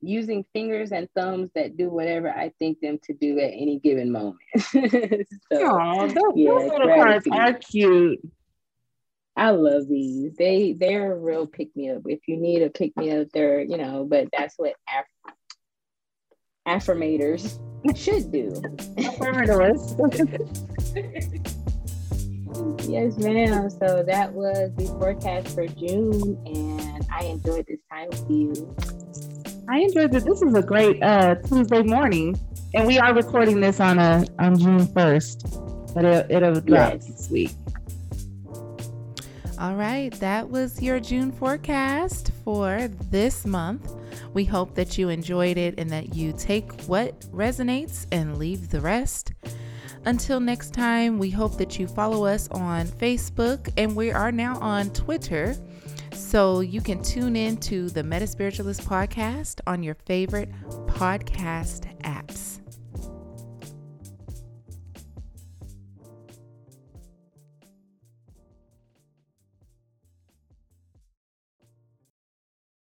[0.00, 4.10] Using fingers and thumbs that do whatever I think them to do at any given
[4.10, 4.40] moment.
[4.56, 4.72] so,
[5.52, 8.20] Aww, those, yeah, those little cards are cute.
[9.36, 10.32] I love these.
[10.36, 12.02] They they're a real pick me up.
[12.06, 14.06] If you need a pick me up, they're you know.
[14.08, 15.34] But that's what Af-
[16.66, 17.58] affirmators
[17.96, 18.60] should do.
[22.88, 23.68] yes, ma'am.
[23.70, 28.74] So that was the forecast for June, and I enjoyed this time with you.
[29.68, 30.24] I enjoyed it.
[30.24, 32.38] This is a great uh, Tuesday morning,
[32.74, 35.46] and we are recording this on a on June first,
[35.94, 37.06] but it, it'll drop yes.
[37.06, 37.52] this week.
[39.58, 43.90] All right, that was your June forecast for this month.
[44.32, 48.80] We hope that you enjoyed it and that you take what resonates and leave the
[48.80, 49.32] rest.
[50.06, 54.58] Until next time, we hope that you follow us on Facebook and we are now
[54.60, 55.56] on Twitter.
[56.12, 60.50] So you can tune in to the MetaSpiritualist podcast on your favorite
[60.86, 62.63] podcast apps.